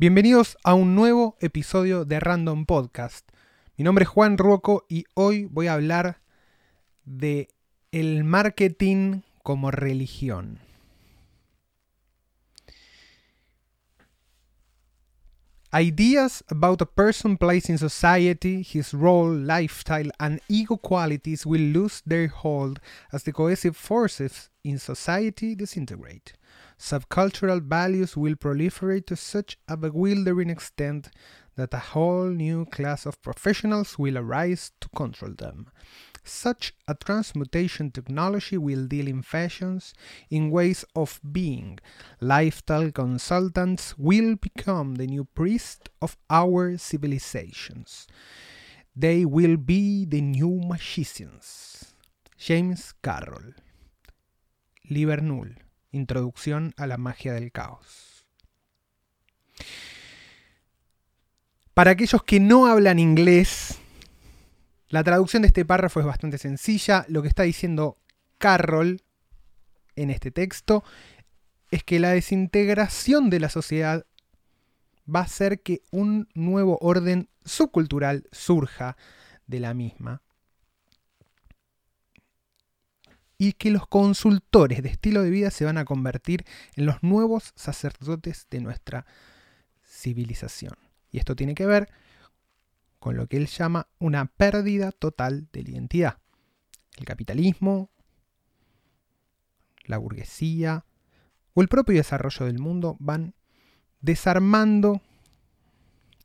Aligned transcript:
Bienvenidos 0.00 0.56
a 0.64 0.72
un 0.72 0.94
nuevo 0.94 1.36
episodio 1.40 2.06
de 2.06 2.20
Random 2.20 2.64
Podcast. 2.64 3.28
Mi 3.76 3.84
nombre 3.84 4.04
es 4.04 4.08
Juan 4.08 4.38
Ruoco 4.38 4.86
y 4.88 5.04
hoy 5.12 5.44
voy 5.44 5.66
a 5.66 5.74
hablar 5.74 6.22
de 7.04 7.48
el 7.92 8.24
marketing 8.24 9.20
como 9.42 9.70
religión. 9.70 10.58
Ideas 15.70 16.44
about 16.48 16.80
a 16.80 16.86
person 16.86 17.36
place 17.36 17.70
in 17.70 17.76
society, 17.76 18.66
his 18.72 18.94
role, 18.94 19.36
lifestyle, 19.36 20.10
and 20.18 20.40
ego 20.48 20.78
qualities 20.78 21.44
will 21.44 21.74
lose 21.74 22.00
their 22.06 22.30
hold 22.30 22.80
as 23.12 23.24
the 23.24 23.34
cohesive 23.34 23.76
forces 23.76 24.50
in 24.62 24.78
society 24.78 25.54
disintegrate. 25.54 26.39
Subcultural 26.80 27.60
values 27.60 28.16
will 28.16 28.36
proliferate 28.36 29.04
to 29.04 29.14
such 29.14 29.58
a 29.68 29.76
bewildering 29.76 30.48
extent 30.48 31.10
that 31.54 31.74
a 31.74 31.78
whole 31.78 32.30
new 32.30 32.64
class 32.64 33.04
of 33.04 33.20
professionals 33.20 33.98
will 33.98 34.16
arise 34.16 34.72
to 34.80 34.88
control 34.96 35.32
them. 35.36 35.68
Such 36.24 36.72
a 36.88 36.94
transmutation 36.94 37.90
technology 37.90 38.56
will 38.56 38.86
deal 38.86 39.08
in 39.08 39.20
fashions, 39.20 39.92
in 40.30 40.50
ways 40.50 40.86
of 40.96 41.20
being. 41.30 41.78
Lifestyle 42.18 42.90
consultants 42.90 43.98
will 43.98 44.36
become 44.36 44.94
the 44.94 45.06
new 45.06 45.26
priest 45.26 45.90
of 46.00 46.16
our 46.30 46.78
civilizations. 46.78 48.06
They 48.96 49.26
will 49.26 49.58
be 49.58 50.06
the 50.06 50.22
new 50.22 50.62
magicians. 50.64 51.92
James 52.38 52.94
Carroll. 53.02 53.52
Livernull. 54.90 55.56
Introducción 55.92 56.72
a 56.76 56.86
la 56.86 56.96
magia 56.96 57.32
del 57.32 57.52
caos. 57.52 58.26
Para 61.74 61.92
aquellos 61.92 62.22
que 62.22 62.40
no 62.40 62.66
hablan 62.66 62.98
inglés, 62.98 63.78
la 64.88 65.04
traducción 65.04 65.42
de 65.42 65.48
este 65.48 65.64
párrafo 65.64 66.00
es 66.00 66.06
bastante 66.06 66.38
sencilla. 66.38 67.04
Lo 67.08 67.22
que 67.22 67.28
está 67.28 67.44
diciendo 67.44 67.98
Carroll 68.38 69.02
en 69.96 70.10
este 70.10 70.30
texto 70.30 70.84
es 71.70 71.84
que 71.84 72.00
la 72.00 72.10
desintegración 72.10 73.30
de 73.30 73.40
la 73.40 73.48
sociedad 73.48 74.04
va 75.12 75.20
a 75.20 75.24
hacer 75.24 75.62
que 75.62 75.82
un 75.90 76.28
nuevo 76.34 76.78
orden 76.80 77.28
subcultural 77.44 78.28
surja 78.32 78.96
de 79.46 79.60
la 79.60 79.74
misma. 79.74 80.22
Y 83.40 83.54
que 83.54 83.70
los 83.70 83.86
consultores 83.86 84.82
de 84.82 84.90
estilo 84.90 85.22
de 85.22 85.30
vida 85.30 85.50
se 85.50 85.64
van 85.64 85.78
a 85.78 85.86
convertir 85.86 86.44
en 86.76 86.84
los 86.84 87.02
nuevos 87.02 87.54
sacerdotes 87.56 88.46
de 88.50 88.60
nuestra 88.60 89.06
civilización. 89.82 90.74
Y 91.10 91.16
esto 91.16 91.34
tiene 91.34 91.54
que 91.54 91.64
ver 91.64 91.88
con 92.98 93.16
lo 93.16 93.28
que 93.28 93.38
él 93.38 93.46
llama 93.46 93.88
una 93.98 94.26
pérdida 94.26 94.92
total 94.92 95.48
de 95.52 95.62
la 95.62 95.70
identidad. 95.70 96.18
El 96.98 97.06
capitalismo, 97.06 97.88
la 99.86 99.96
burguesía 99.96 100.84
o 101.54 101.62
el 101.62 101.68
propio 101.68 101.96
desarrollo 101.96 102.44
del 102.44 102.58
mundo 102.58 102.98
van 103.00 103.34
desarmando 104.02 105.00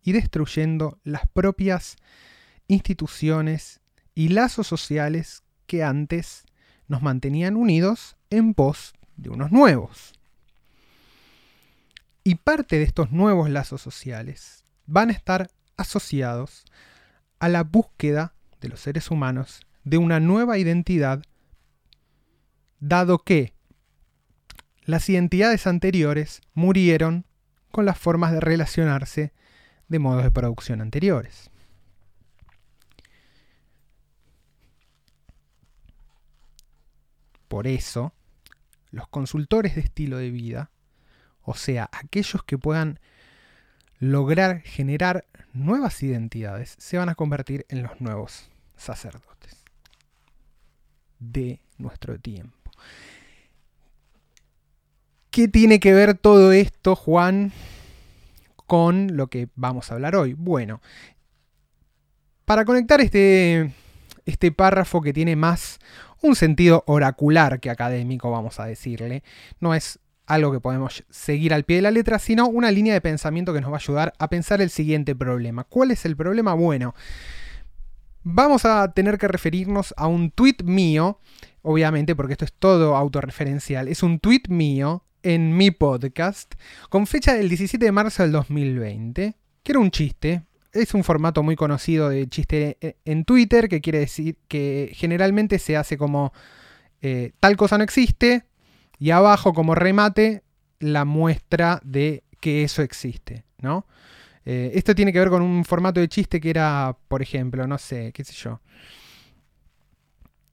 y 0.04 0.12
destruyendo 0.12 1.00
las 1.06 1.30
propias 1.30 1.96
instituciones 2.68 3.80
y 4.14 4.28
lazos 4.28 4.68
sociales 4.68 5.44
que 5.66 5.82
antes 5.82 6.44
nos 6.88 7.02
mantenían 7.02 7.56
unidos 7.56 8.16
en 8.30 8.54
pos 8.54 8.94
de 9.18 9.30
unos 9.30 9.52
nuevos. 9.52 10.14
Y 12.24 12.36
parte 12.36 12.78
de 12.78 12.84
estos 12.84 13.12
nuevos 13.12 13.50
lazos 13.50 13.82
sociales 13.82 14.66
van 14.86 15.10
a 15.10 15.14
estar 15.14 15.50
asociados 15.78 16.66
a 17.40 17.50
la 17.50 17.64
búsqueda 17.64 18.34
de 18.62 18.70
los 18.70 18.80
seres 18.80 19.12
humanos 19.12 19.62
de 19.84 19.98
una 19.98 20.20
nueva 20.20 20.58
identidad, 20.58 21.22
dado 22.80 23.20
que 23.20 23.54
las 24.84 25.08
identidades 25.10 25.68
anteriores 25.68 26.42
murieron 26.54 27.26
con 27.72 27.86
las 27.86 27.98
formas 27.98 28.32
de 28.32 28.40
relacionarse 28.40 29.34
de 29.88 30.00
modos 30.00 30.24
de 30.24 30.32
producción 30.32 30.82
anteriores. 30.82 31.52
Por 37.56 37.68
eso, 37.68 38.12
los 38.92 39.08
consultores 39.08 39.76
de 39.76 39.82
estilo 39.82 40.18
de 40.18 40.30
vida, 40.30 40.72
o 41.42 41.56
sea, 41.56 41.90
aquellos 41.94 42.44
que 42.44 42.58
puedan 42.58 43.00
lograr 43.98 44.60
generar 44.60 45.26
nuevas 45.54 46.04
identidades, 46.04 46.76
se 46.80 46.98
van 46.98 47.08
a 47.08 47.16
convertir 47.16 47.66
en 47.70 47.82
los 47.82 48.02
nuevos 48.02 48.52
sacerdotes 48.76 49.64
de 51.20 51.62
nuestro 51.78 52.20
tiempo. 52.20 52.72
¿Qué 55.32 55.48
tiene 55.48 55.80
que 55.80 55.94
ver 55.94 56.18
todo 56.18 56.52
esto, 56.52 56.98
Juan, 56.98 57.54
con 58.66 59.16
lo 59.16 59.28
que 59.28 59.48
vamos 59.56 59.90
a 59.90 59.94
hablar 59.94 60.18
hoy? 60.18 60.34
Bueno, 60.34 60.82
para 62.44 62.66
conectar 62.66 63.00
este, 63.00 63.74
este 64.26 64.52
párrafo 64.52 65.02
que 65.02 65.14
tiene 65.14 65.36
más 65.36 65.80
un 66.22 66.36
sentido 66.36 66.84
oracular 66.88 67.60
que 67.60 67.70
académico, 67.70 68.32
vamos 68.32 68.60
a 68.60 68.66
decirle, 68.66 69.24
no 69.60 69.74
es 69.74 70.00
algo 70.26 70.52
que 70.52 70.60
podemos 70.60 71.04
seguir 71.10 71.54
al 71.54 71.66
pie 71.66 71.78
de 71.78 71.82
la 71.84 71.92
letra, 71.92 72.20
sino 72.20 72.48
una 72.48 72.72
línea 72.72 72.94
de 72.94 73.02
pensamiento 73.02 73.54
que 73.54 73.62
nos 73.62 73.70
va 73.70 73.76
a 73.76 73.80
ayudar 73.80 74.14
a 74.18 74.30
pensar 74.30 74.62
el 74.62 74.70
siguiente 74.70 75.16
problema. 75.16 75.64
¿Cuál 75.66 75.92
es 75.92 76.06
el 76.06 76.16
problema? 76.16 76.54
Bueno, 76.56 76.96
vamos 78.24 78.66
a 78.66 78.92
tener 78.94 79.18
que 79.18 79.28
referirnos 79.28 79.94
a 79.98 80.08
un 80.08 80.32
tweet 80.32 80.58
mío, 80.64 81.20
obviamente 81.62 82.16
porque 82.16 82.34
esto 82.34 82.46
es 82.46 82.54
todo 82.54 82.96
autorreferencial, 82.96 83.88
es 83.88 84.02
un 84.02 84.20
tweet 84.20 84.44
mío 84.50 85.04
en 85.22 85.56
mi 85.56 85.72
podcast 85.72 86.54
con 86.90 87.08
fecha 87.08 87.34
del 87.34 87.50
17 87.50 87.84
de 87.84 87.92
marzo 87.92 88.24
del 88.24 88.32
2020, 88.32 89.36
que 89.64 89.72
era 89.72 89.80
un 89.80 89.92
chiste. 89.92 90.44
Es 90.76 90.94
un 90.94 91.04
formato 91.04 91.42
muy 91.42 91.56
conocido 91.56 92.10
de 92.10 92.28
chiste 92.28 92.98
en 93.06 93.26
Twitter, 93.26 93.70
que 93.70 93.82
quiere 93.82 94.00
decir 94.00 94.38
que 94.48 94.92
generalmente 94.94 95.58
se 95.58 95.78
hace 95.78 95.98
como 95.98 96.34
eh, 97.02 97.34
tal 97.40 97.56
cosa 97.56 97.78
no 97.78 97.84
existe, 97.84 98.46
y 99.00 99.12
abajo 99.12 99.54
como 99.54 99.76
remate 99.76 100.44
la 100.80 101.06
muestra 101.06 101.80
de 101.84 102.24
que 102.40 102.64
eso 102.64 102.82
existe, 102.82 103.46
¿no? 103.60 103.86
Eh, 104.46 104.72
esto 104.76 104.94
tiene 104.94 105.14
que 105.14 105.20
ver 105.20 105.30
con 105.30 105.42
un 105.42 105.66
formato 105.66 106.00
de 106.00 106.08
chiste 106.08 106.40
que 106.40 106.50
era, 106.50 106.98
por 107.08 107.22
ejemplo, 107.22 107.66
no 107.68 107.78
sé, 107.78 108.12
qué 108.14 108.24
sé 108.24 108.34
yo. 108.34 108.60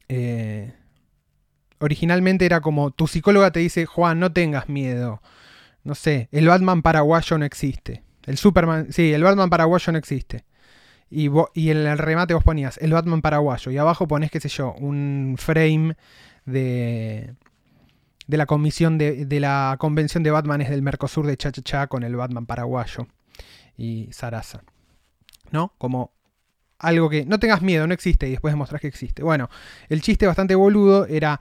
Eh, 0.08 0.72
originalmente 1.78 2.46
era 2.46 2.60
como, 2.60 2.90
tu 2.90 3.06
psicóloga 3.06 3.50
te 3.50 3.60
dice, 3.60 3.86
Juan, 3.86 4.20
no 4.20 4.32
tengas 4.32 4.68
miedo. 4.68 5.20
No 5.84 5.94
sé, 5.94 6.28
el 6.32 6.48
Batman 6.48 6.82
paraguayo 6.82 7.38
no 7.38 7.44
existe. 7.44 8.02
El 8.26 8.36
Superman, 8.38 8.92
sí, 8.92 9.12
el 9.12 9.22
Batman 9.22 9.50
paraguayo 9.50 9.92
no 9.92 9.98
existe. 9.98 10.44
Y, 11.10 11.28
y 11.54 11.70
en 11.70 11.78
el 11.78 11.98
remate 11.98 12.34
vos 12.34 12.44
ponías 12.44 12.78
el 12.78 12.92
Batman 12.92 13.20
paraguayo. 13.20 13.70
Y 13.70 13.78
abajo 13.78 14.08
pones, 14.08 14.30
qué 14.30 14.40
sé 14.40 14.48
yo, 14.48 14.72
un 14.74 15.36
frame 15.38 15.96
de, 16.46 17.34
de 18.26 18.36
la 18.36 18.46
comisión 18.46 18.98
de, 18.98 19.26
la 19.40 19.76
convención 19.78 20.22
de 20.22 20.30
Batmanes 20.30 20.70
del 20.70 20.82
Mercosur 20.82 21.26
de 21.26 21.36
Cha, 21.36 21.52
Cha 21.52 21.86
con 21.86 22.02
el 22.02 22.16
Batman 22.16 22.46
paraguayo 22.46 23.06
y 23.76 24.08
Sarasa. 24.12 24.62
¿No? 25.50 25.74
Como 25.78 26.12
algo 26.78 27.10
que 27.10 27.24
no 27.26 27.38
tengas 27.38 27.62
miedo, 27.62 27.86
no 27.86 27.94
existe 27.94 28.26
y 28.26 28.32
después 28.32 28.52
demostras 28.52 28.80
que 28.80 28.88
existe. 28.88 29.22
Bueno, 29.22 29.50
el 29.88 30.00
chiste 30.00 30.26
bastante 30.26 30.54
boludo 30.54 31.06
era 31.06 31.38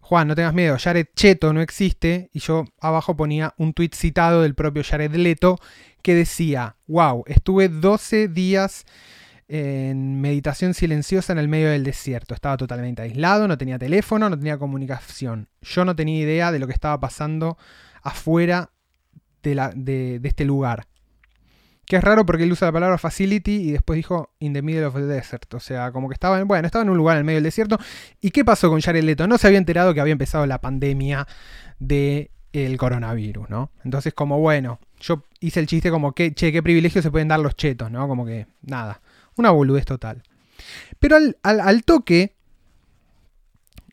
Juan, 0.00 0.28
no 0.28 0.34
tengas 0.34 0.52
miedo, 0.52 0.76
Jared 0.78 1.06
Cheto 1.16 1.52
no 1.52 1.62
existe 1.62 2.28
y 2.32 2.40
yo 2.40 2.64
abajo 2.80 3.16
ponía 3.16 3.54
un 3.56 3.72
tweet 3.72 3.90
citado 3.94 4.42
del 4.42 4.54
propio 4.54 4.82
Jared 4.84 5.14
Leto 5.14 5.58
que 6.02 6.14
decía, 6.14 6.76
"Wow, 6.86 7.24
estuve 7.26 7.68
12 7.68 8.28
días 8.28 8.84
en 9.54 10.18
meditación 10.18 10.72
silenciosa 10.72 11.34
en 11.34 11.38
el 11.38 11.46
medio 11.46 11.68
del 11.68 11.84
desierto. 11.84 12.32
Estaba 12.32 12.56
totalmente 12.56 13.02
aislado, 13.02 13.46
no 13.46 13.58
tenía 13.58 13.78
teléfono, 13.78 14.30
no 14.30 14.38
tenía 14.38 14.56
comunicación. 14.56 15.48
Yo 15.60 15.84
no 15.84 15.94
tenía 15.94 16.22
idea 16.22 16.50
de 16.52 16.58
lo 16.58 16.66
que 16.66 16.72
estaba 16.72 16.98
pasando 16.98 17.58
afuera 18.02 18.70
de, 19.42 19.54
la, 19.54 19.70
de, 19.74 20.20
este 20.24 20.46
lugar. 20.46 20.86
Que 21.84 21.96
es 21.96 22.04
raro 22.04 22.24
porque 22.24 22.44
él 22.44 22.52
usa 22.52 22.68
la 22.68 22.72
palabra 22.72 22.96
facility 22.96 23.68
y 23.68 23.72
después 23.72 23.96
dijo 23.96 24.32
in 24.38 24.54
the 24.54 24.62
middle 24.62 24.86
of 24.86 24.94
the 24.94 25.02
desert. 25.02 25.52
O 25.52 25.60
sea, 25.60 25.92
como 25.92 26.08
que 26.08 26.14
estaba 26.14 26.40
en, 26.40 26.48
bueno, 26.48 26.64
estaba 26.64 26.82
en 26.82 26.88
un 26.88 26.96
lugar 26.96 27.16
en 27.16 27.18
el 27.18 27.24
medio 27.24 27.36
del 27.36 27.44
desierto. 27.44 27.78
¿Y 28.22 28.30
qué 28.30 28.46
pasó 28.46 28.70
con 28.70 28.80
Jared 28.80 29.04
Leto? 29.04 29.26
No 29.26 29.36
se 29.36 29.48
había 29.48 29.58
enterado 29.58 29.92
que 29.92 30.00
había 30.00 30.12
empezado 30.12 30.46
la 30.46 30.62
pandemia 30.62 31.26
del 31.78 32.30
el 32.52 32.76
coronavirus, 32.76 33.48
¿no? 33.48 33.70
Entonces, 33.84 34.14
como 34.14 34.38
bueno, 34.38 34.78
yo 35.00 35.24
hice 35.40 35.60
el 35.60 35.66
chiste 35.66 35.90
como 35.90 36.12
que, 36.12 36.34
che, 36.34 36.52
qué 36.52 36.62
privilegio 36.62 37.02
se 37.02 37.10
pueden 37.10 37.28
dar 37.28 37.40
los 37.40 37.56
chetos, 37.56 37.90
¿no? 37.90 38.06
Como 38.08 38.26
que, 38.26 38.46
nada. 38.62 39.00
Una 39.36 39.50
boludez 39.50 39.84
total. 39.84 40.22
Pero 40.98 41.16
al, 41.42 41.84
toque, 41.84 42.36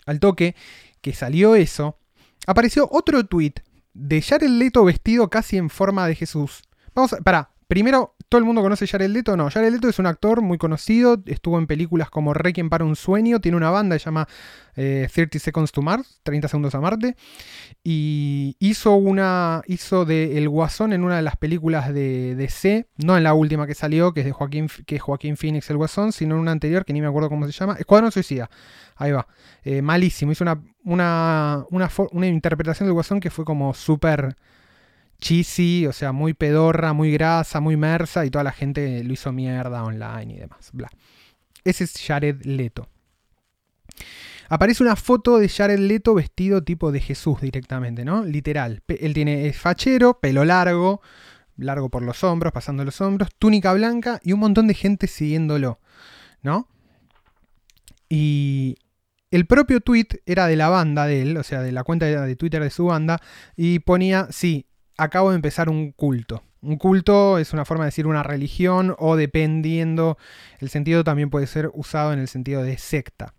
al 0.05 0.19
toque 0.19 0.55
que 1.01 1.13
salió 1.13 1.55
eso, 1.55 1.97
apareció 2.45 2.87
otro 2.91 3.25
tweet 3.25 3.53
de 3.93 4.21
Jared 4.21 4.49
Leto 4.49 4.83
vestido 4.83 5.29
casi 5.29 5.57
en 5.57 5.69
forma 5.69 6.07
de 6.07 6.15
Jesús, 6.15 6.63
Vamos 6.93 7.13
a. 7.13 7.49
Primero, 7.67 8.15
¿todo 8.29 8.39
el 8.39 8.45
mundo 8.45 8.61
conoce 8.61 8.87
Jared 8.87 9.09
Leto? 9.09 9.35
No, 9.35 9.49
Jared 9.49 9.71
Leto 9.71 9.89
es 9.89 9.97
un 9.97 10.05
actor 10.05 10.41
muy 10.41 10.59
conocido, 10.59 11.21
estuvo 11.25 11.57
en 11.57 11.65
películas 11.65 12.11
como 12.11 12.33
Requiem 12.33 12.69
para 12.69 12.85
un 12.85 12.95
sueño, 12.95 13.41
tiene 13.41 13.57
una 13.57 13.71
banda 13.71 13.95
que 13.95 13.99
se 13.99 14.05
llama 14.05 14.27
eh, 14.75 15.09
30 15.11 15.39
Seconds 15.39 15.71
to 15.71 15.81
Mars, 15.81 16.21
30 16.23 16.47
segundos 16.47 16.75
a 16.75 16.79
Marte, 16.79 17.15
y 17.83 18.55
hizo 18.59 18.95
una. 18.95 19.63
hizo 19.65 20.05
de 20.05 20.37
El 20.37 20.47
Guasón 20.47 20.93
en 20.93 21.03
una 21.03 21.17
de 21.17 21.23
las 21.23 21.37
películas 21.37 21.91
de 21.93 22.35
DC, 22.35 22.87
no 22.97 23.17
en 23.17 23.23
la 23.23 23.33
última 23.33 23.65
que 23.65 23.73
salió, 23.73 24.13
que 24.13 24.21
es 24.21 24.25
de 24.27 24.31
Joaquín, 24.31 24.69
que 24.85 24.99
Joaquín 24.99 25.35
Phoenix 25.35 25.69
el 25.71 25.77
Guasón, 25.77 26.11
sino 26.11 26.35
en 26.35 26.41
una 26.41 26.51
anterior 26.51 26.85
que 26.85 26.93
ni 26.93 27.01
me 27.01 27.07
acuerdo 27.07 27.29
cómo 27.29 27.47
se 27.47 27.51
llama, 27.51 27.75
Escuadrón 27.79 28.11
Suicida. 28.11 28.49
Ahí 28.95 29.11
va. 29.11 29.27
Eh, 29.63 29.81
malísimo. 29.81 30.31
Hizo 30.31 30.43
una, 30.43 30.61
una, 30.83 31.65
una, 31.71 31.89
una 32.11 32.27
interpretación 32.27 32.87
del 32.87 32.93
Guasón 32.93 33.19
que 33.19 33.29
fue 33.31 33.43
como 33.43 33.73
súper 33.73 34.35
cheesy, 35.19 35.85
o 35.87 35.93
sea, 35.93 36.11
muy 36.11 36.33
pedorra, 36.33 36.93
muy 36.93 37.11
grasa, 37.11 37.59
muy 37.59 37.77
mersa, 37.77 38.25
y 38.25 38.29
toda 38.29 38.43
la 38.43 38.51
gente 38.51 39.03
lo 39.03 39.13
hizo 39.13 39.31
mierda 39.31 39.83
online 39.83 40.33
y 40.33 40.37
demás. 40.37 40.69
Bla. 40.73 40.89
Ese 41.63 41.83
es 41.83 41.93
Jared 42.05 42.43
Leto. 42.45 42.87
Aparece 44.47 44.81
una 44.81 44.95
foto 44.95 45.37
de 45.37 45.47
Jared 45.47 45.79
Leto 45.79 46.15
vestido 46.15 46.63
tipo 46.63 46.91
de 46.91 46.99
Jesús 46.99 47.41
directamente, 47.41 48.03
¿no? 48.03 48.25
Literal. 48.25 48.81
Él 48.87 49.13
tiene 49.13 49.47
es 49.47 49.57
fachero, 49.57 50.19
pelo 50.19 50.43
largo, 50.43 51.01
largo 51.57 51.89
por 51.89 52.01
los 52.01 52.23
hombros, 52.23 52.51
pasando 52.51 52.83
los 52.83 52.99
hombros, 53.01 53.29
túnica 53.37 53.73
blanca 53.73 54.19
y 54.23 54.33
un 54.33 54.39
montón 54.39 54.67
de 54.67 54.73
gente 54.73 55.05
siguiéndolo, 55.05 55.79
¿no? 56.41 56.67
Y 58.07 58.77
el 59.29 59.45
propio 59.45 59.81
tweet 59.81 60.07
era 60.25 60.47
de 60.47 60.55
la 60.55 60.69
banda 60.69 61.05
de 61.05 61.21
él, 61.21 61.37
o 61.37 61.43
sea, 61.43 61.61
de 61.61 61.71
la 61.71 61.83
cuenta 61.83 62.07
de 62.07 62.35
Twitter 62.35 62.63
de 62.63 62.71
su 62.71 62.85
banda, 62.85 63.21
y 63.55 63.79
ponía, 63.79 64.27
sí, 64.31 64.65
acabo 64.99 65.29
de 65.29 65.35
empezar 65.35 65.69
un 65.69 65.91
culto. 65.91 66.43
Un 66.61 66.77
culto 66.77 67.37
es 67.37 67.53
una 67.53 67.65
forma 67.65 67.85
de 67.85 67.87
decir 67.87 68.05
una 68.05 68.23
religión 68.23 68.95
o 68.99 69.15
dependiendo, 69.15 70.17
el 70.59 70.69
sentido 70.69 71.03
también 71.03 71.29
puede 71.29 71.47
ser 71.47 71.71
usado 71.73 72.11
en 72.11 72.19
el 72.19 72.27
sentido 72.27 72.63
de 72.63 72.77
secta. 72.77 73.33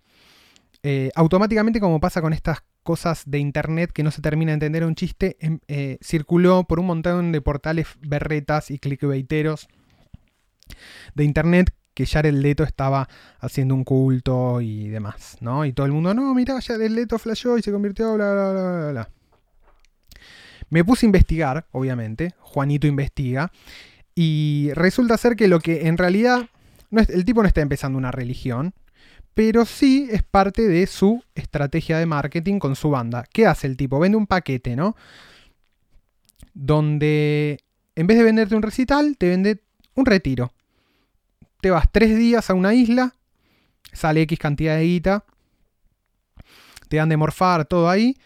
Eh, 0.83 1.11
automáticamente, 1.15 1.81
como 1.81 2.01
pasa 2.01 2.23
con 2.23 2.33
estas 2.33 2.63
cosas 2.83 3.25
de 3.27 3.39
internet 3.39 3.93
que 3.93 4.03
no 4.03 4.11
se 4.11 4.23
termina 4.23 4.51
de 4.51 4.55
entender 4.55 4.85
un 4.85 4.95
chiste, 4.95 5.37
em, 5.41 5.59
eh, 5.69 5.99
circuló 6.03 6.65
por 6.65 6.81
un 6.81 6.87
montón 6.87 7.33
de 7.33 7.43
portales 7.43 7.89
berretas 8.01 8.71
y 8.71 8.79
clickbaiteros 8.79 9.69
de 11.15 11.25
internet 11.25 11.75
que 11.93 12.07
Jared 12.07 12.33
Leto 12.33 12.65
estaba 12.65 13.09
haciendo 13.41 13.75
un 13.75 13.85
culto 13.85 14.63
y 14.63 14.89
demás, 14.89 15.37
¿no? 15.41 15.67
Y 15.67 15.73
todo 15.75 15.85
el 15.85 15.93
mundo, 15.93 16.15
no, 16.15 16.35
mira, 16.35 16.59
Jared 16.63 16.91
Leto 16.91 17.19
flasheó 17.19 17.59
y 17.59 17.63
se 17.63 17.73
convirtió, 17.73 18.15
bla, 18.15 18.33
bla, 18.33 18.53
bla, 18.53 18.91
bla. 18.93 19.11
Me 20.71 20.85
puse 20.85 21.05
a 21.05 21.09
investigar, 21.09 21.67
obviamente, 21.73 22.35
Juanito 22.39 22.87
investiga, 22.87 23.53
y 24.15 24.71
resulta 24.75 25.17
ser 25.17 25.37
que 25.37 25.49
lo 25.49 25.61
que 25.61 25.89
en 25.89 25.99
realidad, 25.99 26.49
el 26.91 27.25
tipo 27.25 27.43
no 27.43 27.49
está 27.49 27.61
empezando 27.61 27.99
una 27.99 28.11
religión, 28.11 28.75
pero 29.35 29.65
sí 29.65 30.09
es 30.11 30.23
parte 30.23 30.67
de 30.67 30.87
su 30.87 31.23
estrategia 31.35 31.99
de 31.99 32.07
marketing 32.07 32.59
con 32.59 32.77
su 32.77 32.91
banda. 32.91 33.25
¿Qué 33.33 33.47
hace 33.47 33.67
el 33.67 33.77
tipo? 33.77 33.99
Vende 33.99 34.17
un 34.17 34.27
paquete, 34.27 34.77
¿no? 34.77 34.97
Donde 36.53 37.59
en 37.95 38.07
vez 38.07 38.19
de 38.19 38.25
venderte 38.25 38.55
un 38.55 38.63
recital, 38.63 39.17
te 39.17 39.29
vende 39.29 39.63
un 39.95 40.07
retiro. 40.07 40.53
Te 41.61 41.71
vas 41.71 41.91
tres 41.93 42.17
días 42.17 42.51
a 42.51 42.55
una 42.55 42.75
isla, 42.75 43.15
sale 43.93 44.23
X 44.23 44.39
cantidad 44.39 44.77
de 44.77 44.85
guita, 44.85 45.25
te 46.89 46.97
dan 46.97 47.09
de 47.09 47.17
morfar, 47.17 47.67
todo 47.67 47.89
ahí, 47.89 48.17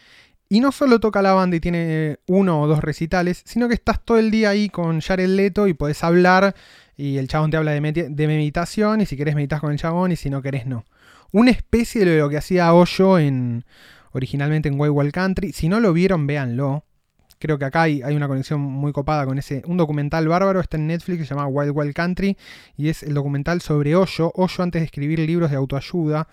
y 0.49 0.61
no 0.61 0.73
solo 0.73 1.01
toca 1.01 1.23
la 1.23 1.33
banda 1.33 1.57
y 1.57 1.61
tiene 1.61 2.19
uno 2.27 2.61
o 2.61 2.67
dos 2.67 2.83
recitales, 2.83 3.43
sino 3.45 3.69
que 3.69 3.75
estás 3.75 4.05
todo 4.05 4.19
el 4.19 4.31
día 4.31 4.51
ahí 4.51 4.69
con 4.69 5.01
Jared 5.01 5.29
Leto 5.29 5.67
y 5.67 5.75
podés 5.75 6.05
hablar 6.05 6.55
y 6.97 7.17
el 7.19 7.29
chabón 7.29 7.51
te 7.51 7.57
habla 7.57 7.73
de, 7.73 7.81
meditación 7.81 9.01
y 9.01 9.07
si 9.07 9.17
querés 9.17 9.35
meditas 9.35 9.61
con 9.61 9.73
el 9.73 9.79
chabón 9.79 10.13
y 10.13 10.17
si 10.17 10.31
no 10.31 10.43
querés 10.43 10.67
no. 10.67 10.85
Una 11.33 11.51
especie 11.51 12.05
de 12.05 12.19
lo 12.19 12.29
que 12.29 12.37
hacía 12.37 12.73
Hoyo 12.73 13.19
en, 13.19 13.65
originalmente 14.13 14.69
en 14.69 14.79
Wild 14.79 14.93
Wild 14.95 15.13
Country. 15.13 15.53
Si 15.53 15.69
no 15.69 15.81
lo 15.81 15.93
vieron, 15.93 16.27
véanlo. 16.27 16.85
Creo 17.41 17.59
que 17.59 17.65
acá 17.65 17.83
hay, 17.83 18.03
hay, 18.03 18.15
una 18.15 18.29
conexión 18.29 18.61
muy 18.61 18.93
copada 18.93 19.27
con 19.27 19.39
ese. 19.39 19.63
Un 19.67 19.77
documental 19.77 20.29
bárbaro 20.29 20.61
está 20.61 20.77
en 20.77 20.87
Netflix 20.87 21.27
se 21.27 21.35
llama 21.35 21.49
Wild 21.49 21.73
Wild 21.75 21.95
Country 21.95 22.37
y 22.77 22.89
es 22.89 23.03
el 23.03 23.15
documental 23.15 23.61
sobre 23.61 23.97
Hoyo. 23.97 24.31
Hoyo 24.37 24.63
antes 24.63 24.83
de 24.83 24.87
escribir 24.87 25.19
libros 25.19 25.51
de 25.51 25.57
autoayuda 25.57 26.29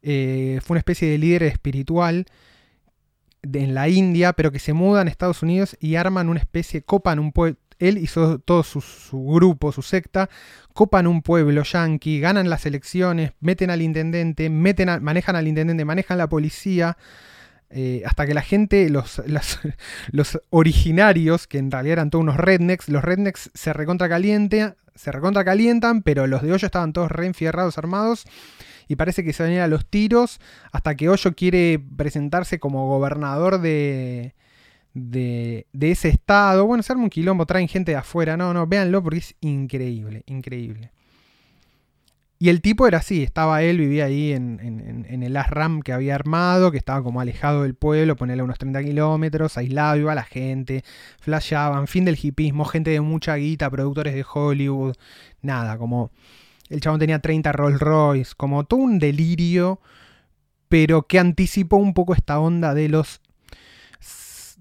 eh, 0.00 0.60
fue 0.62 0.74
una 0.74 0.78
especie 0.78 1.10
de 1.10 1.18
líder 1.18 1.42
espiritual 1.42 2.26
en 3.42 3.74
la 3.74 3.88
India, 3.88 4.32
pero 4.32 4.52
que 4.52 4.58
se 4.58 4.72
mudan 4.72 5.08
a 5.08 5.10
Estados 5.10 5.42
Unidos 5.42 5.76
y 5.80 5.96
arman 5.96 6.28
una 6.28 6.40
especie, 6.40 6.82
copan 6.82 7.18
un 7.18 7.32
pueblo, 7.32 7.58
él 7.78 7.98
y 7.98 8.06
todo 8.44 8.62
su, 8.62 8.80
grupo, 9.12 9.72
su 9.72 9.82
secta, 9.82 10.30
copan 10.72 11.06
un 11.06 11.22
pueblo 11.22 11.62
yanqui, 11.64 12.20
ganan 12.20 12.48
las 12.48 12.64
elecciones, 12.64 13.32
meten 13.40 13.70
al 13.70 13.82
intendente, 13.82 14.48
meten 14.50 15.02
manejan 15.02 15.34
al 15.34 15.48
intendente, 15.48 15.84
manejan 15.84 16.18
la 16.18 16.28
policía, 16.28 16.96
eh, 17.72 18.02
hasta 18.06 18.26
que 18.26 18.34
la 18.34 18.42
gente, 18.42 18.88
los, 18.90 20.40
originarios, 20.50 21.46
que 21.46 21.58
en 21.58 21.70
realidad 21.70 21.94
eran 21.94 22.10
todos 22.10 22.22
unos 22.22 22.36
rednecks, 22.36 22.88
los 22.88 23.02
rednecks 23.02 23.50
se 23.54 23.72
recontra, 23.72 24.08
se 24.94 25.12
recontra 25.12 25.44
calientan, 25.44 26.02
pero 26.02 26.26
los 26.26 26.42
de 26.42 26.52
hoyo 26.52 26.66
estaban 26.66 26.92
todos 26.92 27.10
reenfierrados, 27.10 27.78
armados, 27.78 28.26
y 28.88 28.96
parece 28.96 29.24
que 29.24 29.32
se 29.32 29.42
van 29.42 29.52
a 29.54 29.66
los 29.68 29.86
tiros 29.86 30.40
hasta 30.70 30.94
que 30.96 31.08
Hoyo 31.08 31.34
quiere 31.34 31.82
presentarse 31.96 32.58
como 32.58 32.88
gobernador 32.88 33.60
de, 33.60 34.34
de, 34.92 35.66
ese 35.80 36.08
estado. 36.08 36.66
Bueno, 36.66 36.82
se 36.82 36.92
arma 36.92 37.04
un 37.04 37.10
quilombo, 37.10 37.46
traen 37.46 37.68
gente 37.68 37.92
de 37.92 37.96
afuera. 37.96 38.36
No, 38.36 38.52
no, 38.52 38.66
véanlo 38.66 39.02
porque 39.02 39.20
es 39.20 39.34
increíble, 39.40 40.24
increíble. 40.26 40.92
Y 42.42 42.48
el 42.48 42.60
tipo 42.60 42.88
era 42.88 42.98
así, 42.98 43.22
estaba 43.22 43.62
él, 43.62 43.78
vivía 43.78 44.06
ahí 44.06 44.32
en, 44.32 45.06
el 45.08 45.36
ASRAM 45.36 45.80
que 45.80 45.92
había 45.92 46.16
armado, 46.16 46.72
que 46.72 46.76
estaba 46.76 47.00
como 47.00 47.20
alejado 47.20 47.62
del 47.62 47.76
pueblo, 47.76 48.16
ponerle 48.16 48.42
unos 48.42 48.58
30 48.58 48.82
kilómetros, 48.82 49.56
aislado, 49.56 49.96
iba 49.96 50.12
la 50.16 50.24
gente, 50.24 50.82
flasheaban, 51.20 51.86
fin 51.86 52.04
del 52.04 52.18
hipismo, 52.20 52.64
gente 52.64 52.90
de 52.90 53.00
mucha 53.00 53.36
guita, 53.36 53.70
productores 53.70 54.12
de 54.12 54.24
Hollywood, 54.28 54.96
nada, 55.40 55.78
como 55.78 56.10
el 56.68 56.80
chabón 56.80 56.98
tenía 56.98 57.20
30 57.20 57.52
Rolls 57.52 57.78
Royce, 57.78 58.32
como 58.36 58.64
todo 58.64 58.80
un 58.80 58.98
delirio, 58.98 59.80
pero 60.68 61.06
que 61.06 61.20
anticipó 61.20 61.76
un 61.76 61.94
poco 61.94 62.12
esta 62.12 62.40
onda 62.40 62.74
de 62.74 62.88
los 62.88 63.20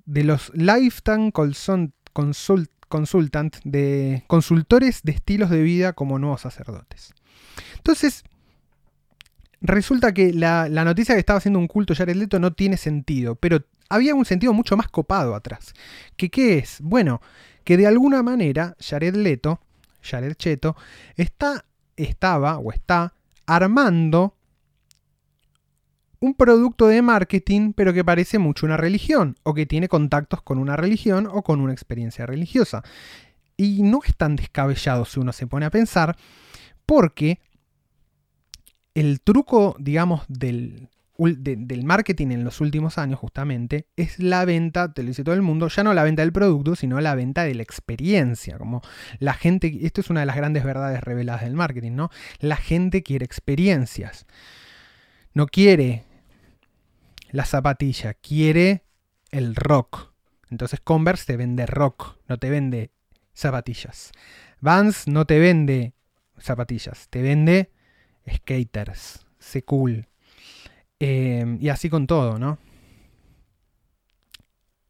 de 0.06 0.24
los 0.24 0.52
Lifetime 0.54 1.32
Consultant, 1.32 1.96
de 3.64 4.24
consultores 4.28 5.02
de 5.02 5.14
estilos 5.14 5.50
de 5.50 5.64
vida 5.64 5.94
como 5.94 6.20
nuevos 6.20 6.42
sacerdotes. 6.42 7.16
Entonces, 7.78 8.24
resulta 9.62 10.14
que 10.14 10.34
la, 10.34 10.70
la 10.70 10.84
noticia 10.84 11.16
que 11.16 11.20
estaba 11.20 11.38
haciendo 11.38 11.60
un 11.60 11.68
culto 11.68 11.96
Jared 11.96 12.16
Leto 12.16 12.40
no 12.40 12.54
tiene 12.54 12.78
sentido, 12.78 13.36
pero 13.36 13.66
había 13.90 14.16
un 14.16 14.26
sentido 14.26 14.54
mucho 14.54 14.78
más 14.78 14.88
copado 14.88 15.36
atrás. 15.36 15.74
¿Que 16.16 16.30
qué 16.30 16.58
es? 16.58 16.80
Bueno, 16.82 17.22
que 17.64 17.78
de 17.78 17.88
alguna 17.88 18.24
manera 18.24 18.76
Jared 18.80 19.16
Leto, 19.16 19.62
Cheto, 20.02 20.76
está 21.16 21.66
estaba 21.96 22.58
o 22.58 22.72
está 22.72 23.14
armando 23.46 24.36
un 26.20 26.36
producto 26.36 26.88
de 26.88 27.02
marketing, 27.02 27.74
pero 27.74 27.94
que 27.94 28.06
parece 28.06 28.38
mucho 28.38 28.66
una 28.66 28.78
religión, 28.78 29.36
o 29.44 29.54
que 29.54 29.66
tiene 29.66 29.88
contactos 29.88 30.42
con 30.42 30.60
una 30.60 30.76
religión 30.76 31.28
o 31.32 31.42
con 31.42 31.62
una 31.62 31.74
experiencia 31.74 32.26
religiosa. 32.26 32.84
Y 33.58 33.82
no 33.82 34.02
es 34.06 34.16
tan 34.16 34.36
descabellado 34.36 35.06
si 35.06 35.20
uno 35.20 35.34
se 35.34 35.48
pone 35.48 35.66
a 35.66 35.72
pensar, 35.72 36.16
porque 36.92 37.40
el 38.96 39.22
truco, 39.22 39.78
digamos, 39.80 40.26
del, 40.28 40.90
del 41.18 41.86
marketing 41.86 42.32
en 42.32 42.44
los 42.44 42.60
últimos 42.60 42.98
años 42.98 43.18
justamente 43.18 43.88
es 43.96 44.20
la 44.20 44.44
venta, 44.44 44.92
te 44.94 45.02
lo 45.02 45.08
dice 45.08 45.24
todo 45.24 45.34
el 45.34 45.42
mundo, 45.42 45.70
ya 45.70 45.86
no 45.86 45.94
la 45.94 46.04
venta 46.04 46.22
del 46.22 46.34
producto, 46.34 46.76
sino 46.76 47.00
la 47.00 47.16
venta 47.16 47.46
de 47.46 47.56
la 47.56 47.64
experiencia. 47.64 48.58
Como 48.58 48.82
la 49.20 49.34
gente, 49.34 49.74
esto 49.84 50.02
es 50.02 50.10
una 50.10 50.20
de 50.20 50.26
las 50.26 50.36
grandes 50.36 50.66
verdades 50.66 51.00
reveladas 51.00 51.44
del 51.44 51.54
marketing, 51.54 51.94
¿no? 51.94 52.10
La 52.40 52.58
gente 52.58 53.04
quiere 53.04 53.24
experiencias. 53.24 54.26
No 55.34 55.48
quiere 55.48 56.04
la 57.30 57.46
zapatilla, 57.46 58.16
quiere 58.16 58.84
el 59.30 59.56
rock. 59.56 60.12
Entonces 60.50 60.82
Converse 60.82 61.24
te 61.24 61.38
vende 61.38 61.66
rock, 61.68 62.18
no 62.28 62.38
te 62.38 62.50
vende 62.50 62.92
zapatillas. 63.34 64.12
Vans 64.60 65.08
no 65.08 65.24
te 65.24 65.40
vende 65.40 65.94
zapatillas, 66.42 67.08
te 67.10 67.22
vende 67.22 67.72
skaters. 68.30 69.26
Se 69.40 69.64
cool. 69.64 70.08
Em, 71.00 71.58
y 71.60 71.70
así 71.70 71.90
con 71.90 72.06
todo, 72.06 72.38
¿no? 72.38 72.60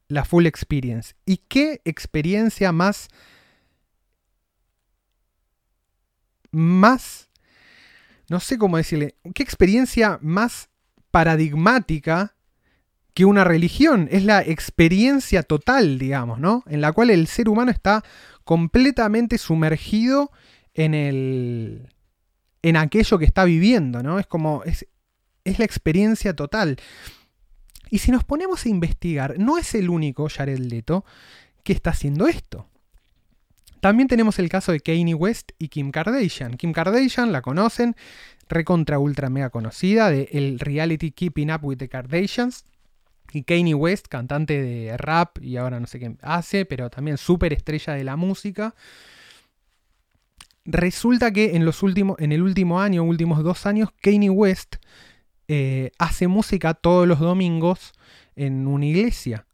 La 0.07 0.25
full 0.25 0.45
experience. 0.45 1.15
¿Y 1.25 1.37
qué 1.37 1.81
experiencia 1.85 2.71
más... 2.71 3.07
Más... 6.51 7.29
No 8.29 8.39
sé 8.39 8.57
cómo 8.57 8.77
decirle. 8.77 9.15
¿Qué 9.33 9.43
experiencia 9.43 10.19
más 10.21 10.69
paradigmática 11.11 12.35
que 13.13 13.25
una 13.25 13.43
religión? 13.43 14.09
Es 14.11 14.23
la 14.23 14.41
experiencia 14.41 15.43
total, 15.43 15.97
digamos, 15.97 16.39
¿no? 16.39 16.63
En 16.67 16.81
la 16.81 16.91
cual 16.91 17.09
el 17.09 17.27
ser 17.27 17.47
humano 17.47 17.71
está 17.71 18.03
completamente 18.43 19.37
sumergido 19.37 20.31
en 20.73 20.93
el. 20.93 21.89
en 22.61 22.77
aquello 22.77 23.17
que 23.17 23.25
está 23.25 23.45
viviendo, 23.45 24.03
¿no? 24.03 24.19
Es 24.19 24.27
como. 24.27 24.63
es, 24.63 24.87
es 25.43 25.59
la 25.59 25.65
experiencia 25.65 26.35
total. 26.35 26.77
Y 27.89 27.99
si 27.99 28.11
nos 28.11 28.23
ponemos 28.23 28.65
a 28.65 28.69
investigar, 28.69 29.37
no 29.37 29.57
es 29.57 29.75
el 29.75 29.89
único 29.89 30.29
Jared 30.29 30.59
Leto 30.59 31.03
que 31.63 31.73
está 31.73 31.89
haciendo 31.89 32.27
esto. 32.27 32.67
También 33.81 34.07
tenemos 34.07 34.37
el 34.39 34.47
caso 34.47 34.71
de 34.71 34.79
Kanye 34.79 35.15
West 35.15 35.51
y 35.57 35.67
Kim 35.69 35.91
Kardashian. 35.91 36.55
Kim 36.55 36.71
Kardashian 36.71 37.31
la 37.31 37.41
conocen, 37.41 37.95
recontra 38.47 38.99
ultra 38.99 39.29
mega 39.29 39.49
conocida, 39.49 40.11
de 40.11 40.29
el 40.31 40.59
reality 40.59 41.11
Keeping 41.11 41.51
Up 41.51 41.63
with 41.63 41.77
the 41.77 41.89
Kardashians. 41.89 42.63
Y 43.33 43.43
Kanye 43.43 43.73
West, 43.73 44.07
cantante 44.07 44.61
de 44.61 44.95
rap 44.97 45.41
y 45.41 45.57
ahora 45.57 45.79
no 45.79 45.87
sé 45.87 45.99
qué 45.99 46.15
hace, 46.21 46.65
pero 46.65 46.89
también 46.89 47.17
súper 47.17 47.53
estrella 47.53 47.93
de 47.93 48.03
la 48.03 48.15
música. 48.17 48.75
Resulta 50.65 51.31
que 51.31 51.55
en, 51.55 51.65
los 51.65 51.81
últimos, 51.83 52.19
en 52.19 52.31
el 52.31 52.41
último 52.41 52.81
año, 52.81 53.03
últimos 53.03 53.43
dos 53.43 53.65
años, 53.65 53.89
Kanye 54.01 54.29
West 54.29 54.75
eh, 55.47 55.91
hace 55.97 56.27
música 56.27 56.73
todos 56.73 57.07
los 57.07 57.19
domingos 57.19 57.93
en 58.35 58.67
una 58.67 58.85
iglesia 58.85 59.45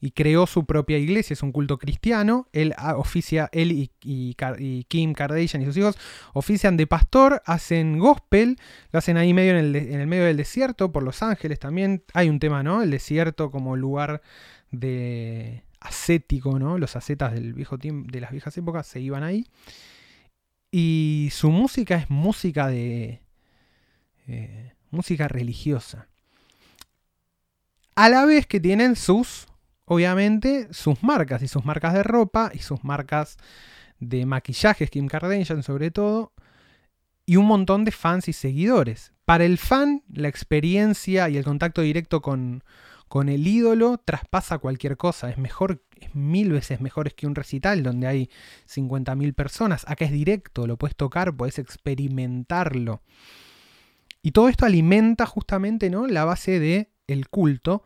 y 0.00 0.10
creó 0.12 0.46
su 0.46 0.66
propia 0.66 0.98
iglesia, 0.98 1.34
es 1.34 1.42
un 1.42 1.52
culto 1.52 1.78
cristiano. 1.78 2.48
Él 2.52 2.74
ah, 2.76 2.96
oficia, 2.96 3.48
él 3.52 3.90
y, 4.02 4.84
Kim 4.88 5.12
Kardashian 5.12 5.62
y 5.62 5.66
sus 5.66 5.76
hijos 5.76 5.98
ofician 6.32 6.76
de 6.76 6.86
pastor, 6.86 7.42
hacen 7.46 7.98
gospel, 7.98 8.56
lo 8.92 8.98
hacen 8.98 9.16
ahí 9.16 9.34
medio 9.34 9.56
en 9.58 9.74
el, 9.74 10.06
medio 10.06 10.24
del 10.24 10.36
desierto, 10.36 10.92
por 10.92 11.02
Los 11.02 11.22
Ángeles 11.22 11.58
también. 11.58 12.02
Hay 12.14 12.28
un 12.28 12.38
tema, 12.38 12.62
¿no? 12.62 12.82
El 12.82 12.90
desierto 12.90 13.50
como 13.50 13.76
lugar 13.76 14.22
de 14.70 15.64
ascético, 15.80 16.58
¿no? 16.58 16.78
Los 16.78 16.96
ascetas 16.96 17.34
del 17.34 17.52
viejo 17.52 17.76
de 17.78 18.20
las 18.20 18.30
viejas 18.30 18.56
épocas 18.56 18.86
se 18.86 19.00
iban 19.00 19.22
ahí. 19.22 19.46
Y 20.70 21.28
su 21.32 21.50
música 21.50 21.96
es 21.96 22.10
música 22.10 22.68
de. 22.68 23.22
Eh, 24.28 24.72
música 24.90 25.28
religiosa. 25.28 26.08
A 27.94 28.08
la 28.08 28.24
vez 28.26 28.46
que 28.46 28.60
tienen 28.60 28.96
sus, 28.96 29.46
obviamente, 29.84 30.68
sus 30.72 31.02
marcas 31.02 31.42
y 31.42 31.48
sus 31.48 31.64
marcas 31.64 31.94
de 31.94 32.02
ropa 32.02 32.50
y 32.52 32.58
sus 32.58 32.84
marcas 32.84 33.36
de 34.00 34.26
maquillaje, 34.26 34.88
Kim 34.88 35.06
Kardashian 35.06 35.62
sobre 35.62 35.90
todo, 35.90 36.32
y 37.24 37.36
un 37.36 37.46
montón 37.46 37.84
de 37.84 37.92
fans 37.92 38.28
y 38.28 38.32
seguidores. 38.32 39.12
Para 39.24 39.44
el 39.44 39.58
fan, 39.58 40.02
la 40.12 40.28
experiencia 40.28 41.28
y 41.28 41.36
el 41.36 41.44
contacto 41.44 41.80
directo 41.82 42.20
con, 42.20 42.62
con 43.08 43.28
el 43.28 43.46
ídolo 43.46 43.98
traspasa 43.98 44.58
cualquier 44.58 44.96
cosa. 44.96 45.30
Es 45.30 45.38
mejor, 45.38 45.82
es 46.00 46.14
mil 46.14 46.52
veces 46.52 46.80
mejor 46.80 47.12
que 47.14 47.26
un 47.26 47.34
recital 47.34 47.82
donde 47.82 48.06
hay 48.06 48.30
50.000 48.68 49.34
personas. 49.34 49.84
Acá 49.88 50.04
es 50.04 50.12
directo, 50.12 50.66
lo 50.66 50.76
puedes 50.76 50.96
tocar, 50.96 51.36
puedes 51.36 51.58
experimentarlo. 51.58 53.02
Y 54.22 54.32
todo 54.32 54.48
esto 54.48 54.66
alimenta 54.66 55.24
justamente 55.26 55.88
¿no? 55.88 56.06
la 56.06 56.24
base 56.24 56.58
del 56.58 56.88
el 57.06 57.28
culto. 57.28 57.84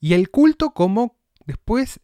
Y 0.00 0.14
el 0.14 0.30
culto 0.30 0.70
como 0.74 1.16
después, 1.46 2.00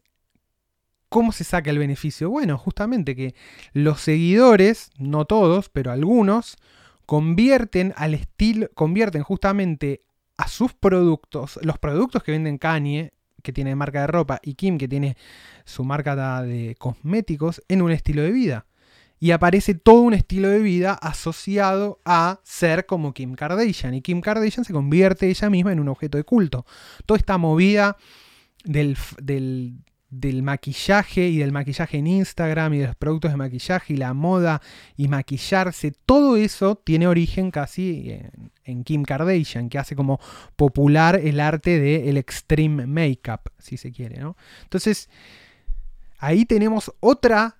¿cómo 1.07 1.31
se 1.31 1.45
saca 1.45 1.69
el 1.69 1.79
beneficio? 1.79 2.29
Bueno, 2.29 2.57
justamente 2.57 3.15
que 3.15 3.35
los 3.71 4.01
seguidores, 4.01 4.91
no 4.97 5.25
todos, 5.25 5.69
pero 5.69 5.91
algunos, 5.91 6.57
convierten 7.05 7.93
al 7.95 8.13
estilo, 8.13 8.69
convierten 8.73 9.23
justamente 9.23 10.03
a 10.39 10.47
sus 10.47 10.73
productos, 10.73 11.59
los 11.63 11.77
productos 11.77 12.23
que 12.23 12.31
venden 12.31 12.57
Kanye, 12.57 13.11
que 13.43 13.51
tiene 13.51 13.75
marca 13.75 14.01
de 14.01 14.07
ropa, 14.07 14.39
y 14.41 14.53
Kim, 14.53 14.77
que 14.77 14.87
tiene 14.87 15.17
su 15.65 15.83
marca 15.83 16.41
de 16.41 16.75
cosméticos, 16.79 17.61
en 17.67 17.81
un 17.81 17.91
estilo 17.91 18.21
de 18.21 18.31
vida 18.31 18.65
y 19.19 19.31
aparece 19.31 19.75
todo 19.75 19.99
un 19.99 20.13
estilo 20.13 20.47
de 20.47 20.59
vida 20.59 20.93
asociado 20.93 21.99
a 22.05 22.39
ser 22.43 22.85
como 22.85 23.13
Kim 23.13 23.35
Kardashian. 23.35 23.93
Y 23.93 24.01
Kim 24.01 24.21
Kardashian 24.21 24.63
se 24.63 24.71
convierte 24.71 25.27
ella 25.27 25.49
misma 25.49 25.73
en 25.73 25.81
un 25.81 25.89
objeto 25.89 26.17
de 26.17 26.23
culto. 26.23 26.65
Toda 27.05 27.17
esta 27.17 27.37
movida 27.37 27.97
del, 28.63 28.97
del, 29.21 29.73
maquillaje 30.41 31.27
y 31.27 31.37
del 31.37 31.51
maquillaje 31.51 31.97
en 31.97 32.07
Instagram 32.07 32.73
y 32.73 32.79
de 32.79 32.87
los 32.87 32.95
productos 32.95 33.31
de 33.31 33.37
maquillaje 33.37 33.93
y 33.93 33.97
la 33.97 34.13
moda 34.13 34.61
y 34.97 35.07
maquillarse, 35.07 35.91
todo 36.05 36.35
eso 36.35 36.75
tiene 36.75 37.07
origen 37.07 37.51
casi 37.51 38.19
en, 38.63 38.83
Kim 38.83 39.03
Kardashian, 39.03 39.69
que 39.69 39.77
hace 39.77 39.95
como 39.95 40.19
popular 40.55 41.15
el 41.15 41.39
arte 41.39 41.79
del 41.79 42.17
extreme 42.17 42.85
makeup, 42.85 43.49
si 43.57 43.77
se 43.77 43.91
quiere. 43.91 44.19
¿no? 44.19 44.35
Entonces, 44.63 45.09
ahí 46.19 46.45
tenemos 46.45 46.91
otra 46.99 47.57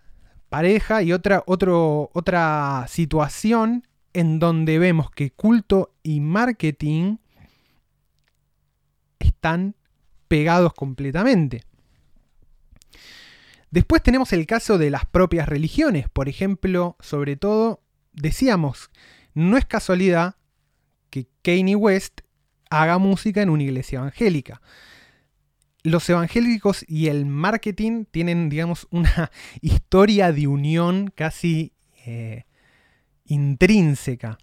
pareja 0.50 1.01
y 1.01 1.13
otra, 1.13 1.44
otra 1.46 2.86
situación 2.88 3.88
en 4.13 4.39
donde 4.39 4.79
vemos 4.79 5.12
que 5.12 5.32
culto 5.32 5.94
y 6.03 6.20
marketing 6.20 7.18
están 9.20 9.75
pegados 10.27 10.74
completamente. 10.74 11.63
Después 13.72 14.02
tenemos 14.02 14.34
el 14.34 14.46
caso 14.46 14.78
de 14.78 14.90
las 14.90 15.06
propias 15.06 15.48
religiones. 15.48 16.10
Por 16.10 16.30
ejemplo, 16.30 16.96
sobre 17.00 17.36
todo, 17.36 17.82
decíamos, 18.14 18.90
no 19.34 19.58
es 19.58 19.66
casualidad 19.66 20.36
que 21.10 21.28
Kanye 21.42 21.76
West 21.76 22.22
haga 22.70 22.98
música 22.98 23.42
en 23.42 23.50
una 23.50 23.64
iglesia 23.64 24.00
evangélica 24.00 24.62
los 25.84 26.10
evangélicos 26.10 26.84
y 26.88 27.08
el 27.08 27.26
marketing 27.26 28.06
tienen, 28.10 28.50
digamos, 28.50 28.88
una 28.92 29.32
historia 29.62 30.32
de 30.32 30.48
unión 30.48 31.12
casi 31.14 31.74
eh, 32.06 32.46
intrínseca. 33.26 34.38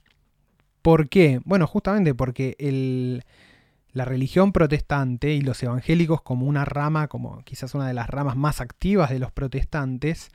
¿Por 0.83 1.09
qué? 1.09 1.40
Bueno, 1.45 1.66
justamente 1.66 2.14
porque 2.14 2.56
la 3.96 4.04
religión 4.04 4.52
protestante 4.52 5.32
y 5.32 5.40
los 5.40 5.62
evangélicos 5.62 6.20
como 6.20 6.44
una 6.44 6.66
rama, 6.66 7.08
como 7.08 7.42
quizás 7.44 7.74
una 7.74 7.88
de 7.88 7.94
las 7.94 8.10
ramas 8.10 8.36
más 8.36 8.60
activas 8.60 9.08
de 9.08 9.18
los 9.18 9.32
protestantes, 9.32 10.28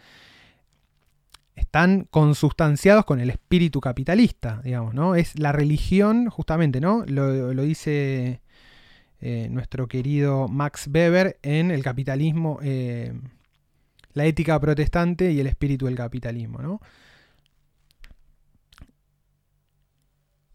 están 1.53 2.07
consustanciados 2.09 3.05
con 3.05 3.19
el 3.19 3.29
espíritu 3.29 3.79
capitalista, 3.79 4.61
digamos, 4.63 4.95
¿no? 4.95 5.13
Es 5.13 5.37
la 5.37 5.51
religión, 5.51 6.27
justamente, 6.31 6.81
¿no? 6.81 7.05
Lo, 7.05 7.53
dice 7.61 8.41
eh, 9.19 9.47
nuestro 9.51 9.87
querido 9.87 10.47
Max 10.47 10.89
Weber 10.91 11.37
en 11.43 11.69
El 11.69 11.83
capitalismo, 11.83 12.57
eh, 12.63 13.13
la 14.13 14.25
ética 14.25 14.59
protestante 14.59 15.31
y 15.33 15.39
el 15.39 15.45
espíritu 15.45 15.85
del 15.85 15.95
capitalismo. 15.95 16.81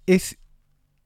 Es 0.07 0.39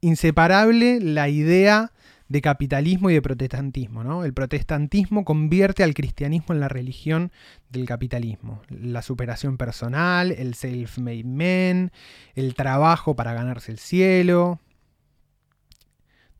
inseparable 0.00 1.00
la 1.00 1.28
idea 1.28 1.92
de 2.28 2.40
capitalismo 2.40 3.10
y 3.10 3.14
de 3.14 3.22
protestantismo. 3.22 4.24
El 4.24 4.32
protestantismo 4.32 5.24
convierte 5.24 5.82
al 5.82 5.94
cristianismo 5.94 6.54
en 6.54 6.60
la 6.60 6.68
religión 6.68 7.32
del 7.70 7.86
capitalismo. 7.86 8.62
La 8.68 9.02
superación 9.02 9.56
personal, 9.56 10.30
el 10.30 10.54
self-made 10.54 11.24
man, 11.24 11.90
el 12.36 12.54
trabajo 12.54 13.16
para 13.16 13.34
ganarse 13.34 13.72
el 13.72 13.78
cielo. 13.78 14.60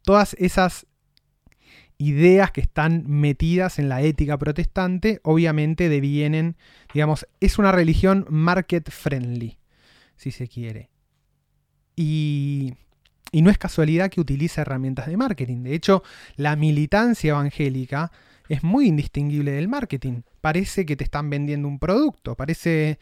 Todas 0.02 0.35
esas 0.35 0.87
ideas 1.99 2.52
que 2.52 2.61
están 2.61 3.05
metidas 3.07 3.81
en 3.81 3.88
la 3.88 4.00
ética 4.00 4.38
protestante, 4.38 5.21
obviamente 5.25 5.88
devienen, 5.88 6.57
digamos, 6.95 7.26
es 7.40 7.59
una 7.59 7.73
religión 7.73 8.26
market 8.31 8.88
friendly, 8.90 9.59
si 10.17 10.31
se 10.31 10.49
quiere. 10.49 10.88
Y, 11.97 12.75
y 13.33 13.43
no 13.43 13.51
es 13.51 13.59
casualidad 13.59 14.11
que 14.11 14.21
utilice 14.21 14.61
herramientas 14.61 15.07
de 15.07 15.17
marketing. 15.17 15.63
De 15.63 15.75
hecho, 15.75 16.03
la 16.37 16.57
militancia 16.57 17.31
evangélica 17.31 18.11
es 18.49 18.63
muy 18.63 18.87
indistinguible 18.87 19.53
del 19.53 19.69
marketing. 19.69 20.23
Parece 20.41 20.85
que 20.85 20.97
te 20.97 21.05
están 21.05 21.31
vendiendo 21.31 21.69
un 21.69 21.79
producto, 21.79 22.35
parece 22.35 22.99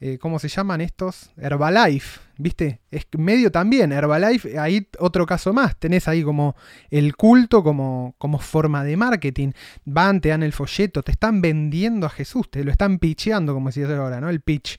eh, 0.00 0.16
¿cómo 0.18 0.38
se 0.38 0.46
llaman 0.46 0.80
estos? 0.80 1.32
Herbalife, 1.36 2.20
¿viste? 2.36 2.80
Es 2.88 3.08
medio 3.18 3.50
también, 3.50 3.90
Herbalife, 3.90 4.56
ahí 4.56 4.86
otro 5.00 5.26
caso 5.26 5.52
más, 5.52 5.76
tenés 5.76 6.06
ahí 6.06 6.22
como 6.22 6.54
el 6.88 7.16
culto 7.16 7.64
como, 7.64 8.14
como 8.16 8.38
forma 8.38 8.84
de 8.84 8.96
marketing, 8.96 9.50
van, 9.84 10.20
te 10.20 10.28
dan 10.28 10.44
el 10.44 10.52
folleto, 10.52 11.02
te 11.02 11.10
están 11.10 11.40
vendiendo 11.40 12.06
a 12.06 12.10
Jesús, 12.10 12.48
te 12.48 12.62
lo 12.62 12.70
están 12.70 13.00
pitcheando, 13.00 13.54
como 13.54 13.70
decías 13.70 13.90
ahora, 13.90 14.20
¿no? 14.20 14.28
El 14.28 14.40
pitch 14.40 14.78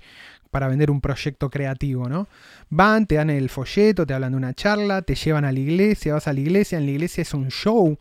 para 0.51 0.67
vender 0.67 0.91
un 0.91 1.01
proyecto 1.01 1.49
creativo, 1.49 2.09
¿no? 2.09 2.27
Van, 2.69 3.05
te 3.05 3.15
dan 3.15 3.29
el 3.29 3.49
folleto, 3.49 4.05
te 4.05 4.13
hablan 4.13 4.31
de 4.31 4.37
una 4.37 4.53
charla, 4.53 5.01
te 5.01 5.15
llevan 5.15 5.45
a 5.45 5.51
la 5.51 5.59
iglesia, 5.59 6.13
vas 6.13 6.27
a 6.27 6.33
la 6.33 6.39
iglesia, 6.39 6.77
en 6.77 6.85
la 6.85 6.91
iglesia 6.91 7.21
es 7.21 7.33
un 7.33 7.49
show, 7.49 7.97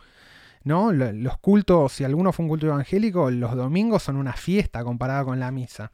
¿no? 0.65 0.93
Los 0.93 1.39
cultos, 1.39 1.93
si 1.93 2.05
alguno 2.05 2.33
fue 2.33 2.45
un 2.45 2.49
culto 2.51 2.67
evangélico, 2.67 3.31
los 3.31 3.55
domingos 3.55 4.03
son 4.03 4.17
una 4.17 4.33
fiesta 4.33 4.85
comparada 4.85 5.25
con 5.25 5.39
la 5.41 5.51
misa 5.51 5.91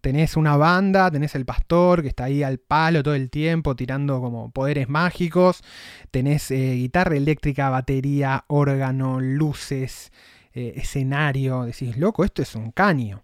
tenés 0.00 0.36
una 0.36 0.56
banda, 0.56 1.10
tenés 1.10 1.34
el 1.34 1.44
pastor 1.44 2.02
que 2.02 2.08
está 2.08 2.24
ahí 2.24 2.42
al 2.42 2.58
palo 2.58 3.02
todo 3.02 3.14
el 3.14 3.30
tiempo 3.30 3.76
tirando 3.76 4.20
como 4.20 4.50
poderes 4.50 4.88
mágicos, 4.88 5.62
tenés 6.10 6.50
eh, 6.50 6.74
guitarra 6.74 7.16
eléctrica, 7.16 7.70
batería, 7.70 8.44
órgano, 8.48 9.20
luces, 9.20 10.12
eh, 10.52 10.74
escenario, 10.76 11.64
decís, 11.64 11.96
loco, 11.96 12.24
esto 12.24 12.42
es 12.42 12.54
un 12.54 12.72
caño. 12.72 13.22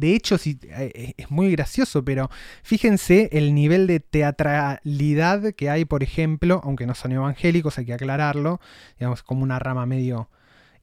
De 0.00 0.14
hecho, 0.14 0.38
sí, 0.38 0.58
eh, 0.62 1.12
es 1.18 1.30
muy 1.30 1.52
gracioso, 1.52 2.02
pero 2.02 2.30
fíjense 2.62 3.28
el 3.32 3.54
nivel 3.54 3.86
de 3.86 4.00
teatralidad 4.00 5.52
que 5.52 5.68
hay, 5.68 5.84
por 5.84 6.02
ejemplo, 6.02 6.62
aunque 6.64 6.86
no 6.86 6.94
son 6.94 7.12
evangélicos, 7.12 7.76
hay 7.76 7.84
que 7.84 7.92
aclararlo, 7.92 8.60
digamos, 8.98 9.22
como 9.22 9.42
una 9.42 9.58
rama 9.58 9.84
medio 9.84 10.30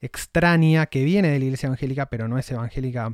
extraña 0.00 0.86
que 0.86 1.02
viene 1.02 1.30
de 1.30 1.40
la 1.40 1.44
Iglesia 1.46 1.66
Evangélica, 1.66 2.06
pero 2.06 2.28
no 2.28 2.38
es 2.38 2.48
evangélica 2.52 3.12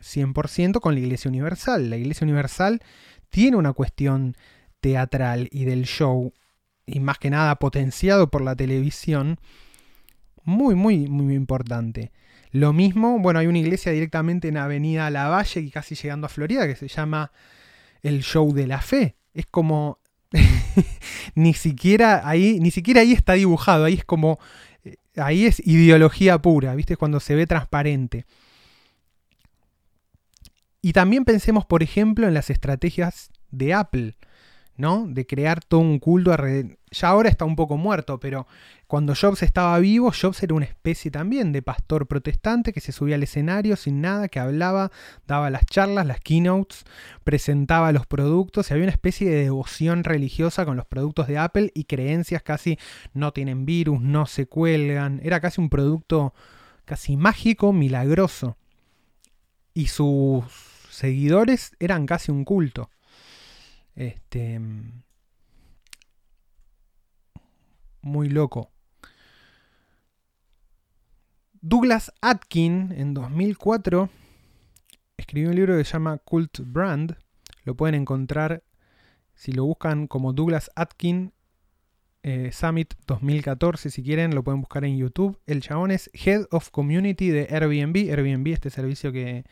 100% 0.00 0.80
con 0.80 0.94
la 0.94 1.00
Iglesia 1.00 1.28
Universal. 1.28 1.88
La 1.88 1.96
Iglesia 1.96 2.24
Universal 2.24 2.80
tiene 3.30 3.56
una 3.56 3.72
cuestión 3.72 4.36
teatral 4.80 5.48
y 5.52 5.66
del 5.66 5.84
show, 5.84 6.32
y 6.84 6.98
más 6.98 7.18
que 7.18 7.30
nada 7.30 7.54
potenciado 7.60 8.28
por 8.28 8.42
la 8.42 8.56
televisión, 8.56 9.38
muy, 10.42 10.74
muy, 10.74 11.06
muy 11.06 11.34
importante. 11.34 12.10
Lo 12.50 12.72
mismo, 12.72 13.18
bueno, 13.18 13.40
hay 13.40 13.46
una 13.46 13.58
iglesia 13.58 13.92
directamente 13.92 14.48
en 14.48 14.56
Avenida 14.56 15.10
Lavalle, 15.10 15.60
y 15.60 15.70
casi 15.70 15.94
llegando 15.94 16.26
a 16.26 16.30
Florida, 16.30 16.66
que 16.66 16.76
se 16.76 16.88
llama 16.88 17.32
el 18.02 18.22
Show 18.22 18.52
de 18.54 18.66
la 18.66 18.80
Fe. 18.80 19.16
Es 19.34 19.46
como. 19.46 19.98
ni 21.34 21.54
siquiera 21.54 22.28
ahí, 22.28 22.60
ni 22.60 22.70
siquiera 22.70 23.00
ahí 23.00 23.12
está 23.12 23.34
dibujado, 23.34 23.84
ahí 23.84 23.94
es 23.94 24.04
como. 24.04 24.38
Eh, 24.84 24.96
ahí 25.16 25.46
es 25.46 25.60
ideología 25.66 26.40
pura, 26.40 26.74
¿viste? 26.74 26.96
Cuando 26.96 27.20
se 27.20 27.34
ve 27.34 27.46
transparente. 27.46 28.26
Y 30.80 30.92
también 30.92 31.24
pensemos, 31.24 31.66
por 31.66 31.82
ejemplo, 31.82 32.28
en 32.28 32.34
las 32.34 32.50
estrategias 32.50 33.30
de 33.50 33.74
Apple. 33.74 34.16
De 34.78 35.26
crear 35.26 35.60
todo 35.64 35.80
un 35.80 35.98
culto. 35.98 36.32
Ya 36.92 37.08
ahora 37.08 37.28
está 37.28 37.44
un 37.44 37.56
poco 37.56 37.76
muerto, 37.76 38.20
pero 38.20 38.46
cuando 38.86 39.14
Jobs 39.20 39.42
estaba 39.42 39.76
vivo, 39.80 40.12
Jobs 40.12 40.40
era 40.44 40.54
una 40.54 40.66
especie 40.66 41.10
también 41.10 41.50
de 41.50 41.62
pastor 41.62 42.06
protestante 42.06 42.72
que 42.72 42.80
se 42.80 42.92
subía 42.92 43.16
al 43.16 43.24
escenario 43.24 43.74
sin 43.74 44.00
nada, 44.00 44.28
que 44.28 44.38
hablaba, 44.38 44.92
daba 45.26 45.50
las 45.50 45.66
charlas, 45.66 46.06
las 46.06 46.20
keynotes, 46.20 46.84
presentaba 47.24 47.90
los 47.90 48.06
productos 48.06 48.70
y 48.70 48.74
había 48.74 48.84
una 48.84 48.92
especie 48.92 49.28
de 49.28 49.42
devoción 49.42 50.04
religiosa 50.04 50.64
con 50.64 50.76
los 50.76 50.86
productos 50.86 51.26
de 51.26 51.38
Apple 51.38 51.72
y 51.74 51.84
creencias 51.84 52.44
casi 52.44 52.78
no 53.14 53.32
tienen 53.32 53.66
virus, 53.66 54.00
no 54.00 54.26
se 54.26 54.46
cuelgan. 54.46 55.20
Era 55.24 55.40
casi 55.40 55.60
un 55.60 55.70
producto 55.70 56.34
casi 56.84 57.16
mágico, 57.16 57.72
milagroso. 57.72 58.56
Y 59.74 59.88
sus 59.88 60.44
seguidores 60.88 61.72
eran 61.80 62.06
casi 62.06 62.30
un 62.30 62.44
culto. 62.44 62.90
Este. 63.98 64.60
Muy 68.00 68.28
loco. 68.28 68.70
Douglas 71.60 72.12
Atkin 72.20 72.92
en 72.96 73.12
2004 73.12 74.08
escribió 75.16 75.48
un 75.48 75.56
libro 75.56 75.76
que 75.76 75.82
se 75.82 75.94
llama 75.94 76.18
Cult 76.18 76.60
Brand. 76.60 77.18
Lo 77.64 77.74
pueden 77.74 77.96
encontrar 77.96 78.62
si 79.34 79.50
lo 79.50 79.64
buscan 79.64 80.06
como 80.06 80.32
Douglas 80.32 80.70
Atkin 80.76 81.32
eh, 82.22 82.50
Summit 82.52 82.94
2014. 83.08 83.90
Si 83.90 84.04
quieren, 84.04 84.32
lo 84.32 84.44
pueden 84.44 84.60
buscar 84.60 84.84
en 84.84 84.96
YouTube. 84.96 85.40
El 85.44 85.60
chabón 85.60 85.90
es 85.90 86.08
Head 86.12 86.46
of 86.52 86.70
Community 86.70 87.30
de 87.30 87.48
Airbnb. 87.50 87.96
Airbnb, 88.12 88.46
este 88.52 88.70
servicio 88.70 89.10
que 89.10 89.44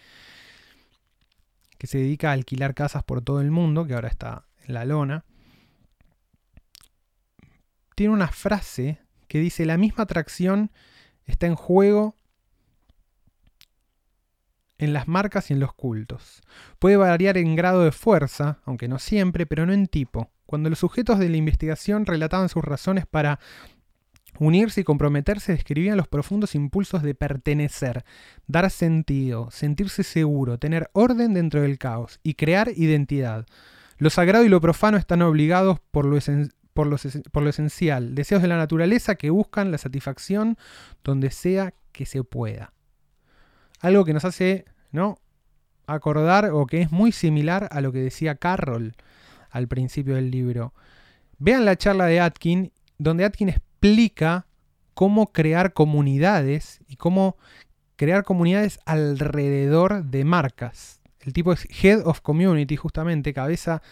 que 1.78 1.86
se 1.86 1.98
dedica 1.98 2.30
a 2.30 2.32
alquilar 2.32 2.74
casas 2.74 3.02
por 3.02 3.22
todo 3.22 3.40
el 3.40 3.50
mundo, 3.50 3.86
que 3.86 3.94
ahora 3.94 4.08
está 4.08 4.46
en 4.66 4.74
la 4.74 4.84
lona, 4.84 5.24
tiene 7.94 8.12
una 8.12 8.28
frase 8.28 9.00
que 9.28 9.38
dice, 9.38 9.66
la 9.66 9.78
misma 9.78 10.04
atracción 10.04 10.70
está 11.24 11.46
en 11.46 11.54
juego 11.54 12.16
en 14.78 14.92
las 14.92 15.08
marcas 15.08 15.50
y 15.50 15.54
en 15.54 15.60
los 15.60 15.72
cultos. 15.72 16.42
Puede 16.78 16.96
variar 16.96 17.38
en 17.38 17.56
grado 17.56 17.82
de 17.82 17.92
fuerza, 17.92 18.60
aunque 18.64 18.88
no 18.88 18.98
siempre, 18.98 19.46
pero 19.46 19.66
no 19.66 19.72
en 19.72 19.86
tipo. 19.86 20.30
Cuando 20.44 20.70
los 20.70 20.78
sujetos 20.78 21.18
de 21.18 21.28
la 21.28 21.38
investigación 21.38 22.06
relataban 22.06 22.48
sus 22.48 22.64
razones 22.64 23.06
para 23.06 23.40
Unirse 24.38 24.82
y 24.82 24.84
comprometerse 24.84 25.52
describían 25.52 25.96
los 25.96 26.08
profundos 26.08 26.54
impulsos 26.54 27.02
de 27.02 27.14
pertenecer, 27.14 28.04
dar 28.46 28.70
sentido, 28.70 29.50
sentirse 29.50 30.02
seguro, 30.02 30.58
tener 30.58 30.90
orden 30.92 31.34
dentro 31.34 31.62
del 31.62 31.78
caos 31.78 32.20
y 32.22 32.34
crear 32.34 32.70
identidad. 32.76 33.46
Lo 33.98 34.10
sagrado 34.10 34.44
y 34.44 34.48
lo 34.48 34.60
profano 34.60 34.98
están 34.98 35.22
obligados 35.22 35.80
por 35.90 36.04
lo, 36.04 36.18
por 36.74 37.42
lo 37.42 37.50
esencial, 37.50 38.14
deseos 38.14 38.42
de 38.42 38.48
la 38.48 38.58
naturaleza 38.58 39.14
que 39.14 39.30
buscan 39.30 39.70
la 39.70 39.78
satisfacción 39.78 40.58
donde 41.02 41.30
sea 41.30 41.72
que 41.92 42.04
se 42.04 42.22
pueda. 42.22 42.72
Algo 43.80 44.04
que 44.04 44.12
nos 44.12 44.24
hace 44.24 44.66
¿no? 44.92 45.18
acordar 45.86 46.50
o 46.50 46.66
que 46.66 46.82
es 46.82 46.92
muy 46.92 47.12
similar 47.12 47.68
a 47.70 47.80
lo 47.80 47.92
que 47.92 48.00
decía 48.00 48.34
Carroll 48.34 48.94
al 49.50 49.68
principio 49.68 50.16
del 50.16 50.30
libro. 50.30 50.74
Vean 51.38 51.64
la 51.64 51.76
charla 51.76 52.06
de 52.06 52.20
Atkin, 52.20 52.72
donde 52.98 53.24
Atkin 53.24 53.48
explica 53.76 54.46
cómo 54.94 55.32
crear 55.32 55.74
comunidades 55.74 56.80
y 56.88 56.96
cómo 56.96 57.36
crear 57.96 58.24
comunidades 58.24 58.80
alrededor 58.86 60.04
de 60.04 60.24
marcas. 60.24 61.02
El 61.20 61.34
tipo 61.34 61.52
es 61.52 61.68
Head 61.82 62.06
of 62.06 62.20
Community, 62.22 62.76
justamente, 62.76 63.34
cabeza, 63.34 63.82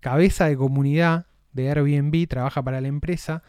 cabeza 0.00 0.46
de 0.46 0.56
comunidad 0.56 1.26
de 1.52 1.70
Airbnb, 1.70 2.26
trabaja 2.26 2.62
para 2.62 2.80
la 2.80 2.88
empresa. 2.88 3.42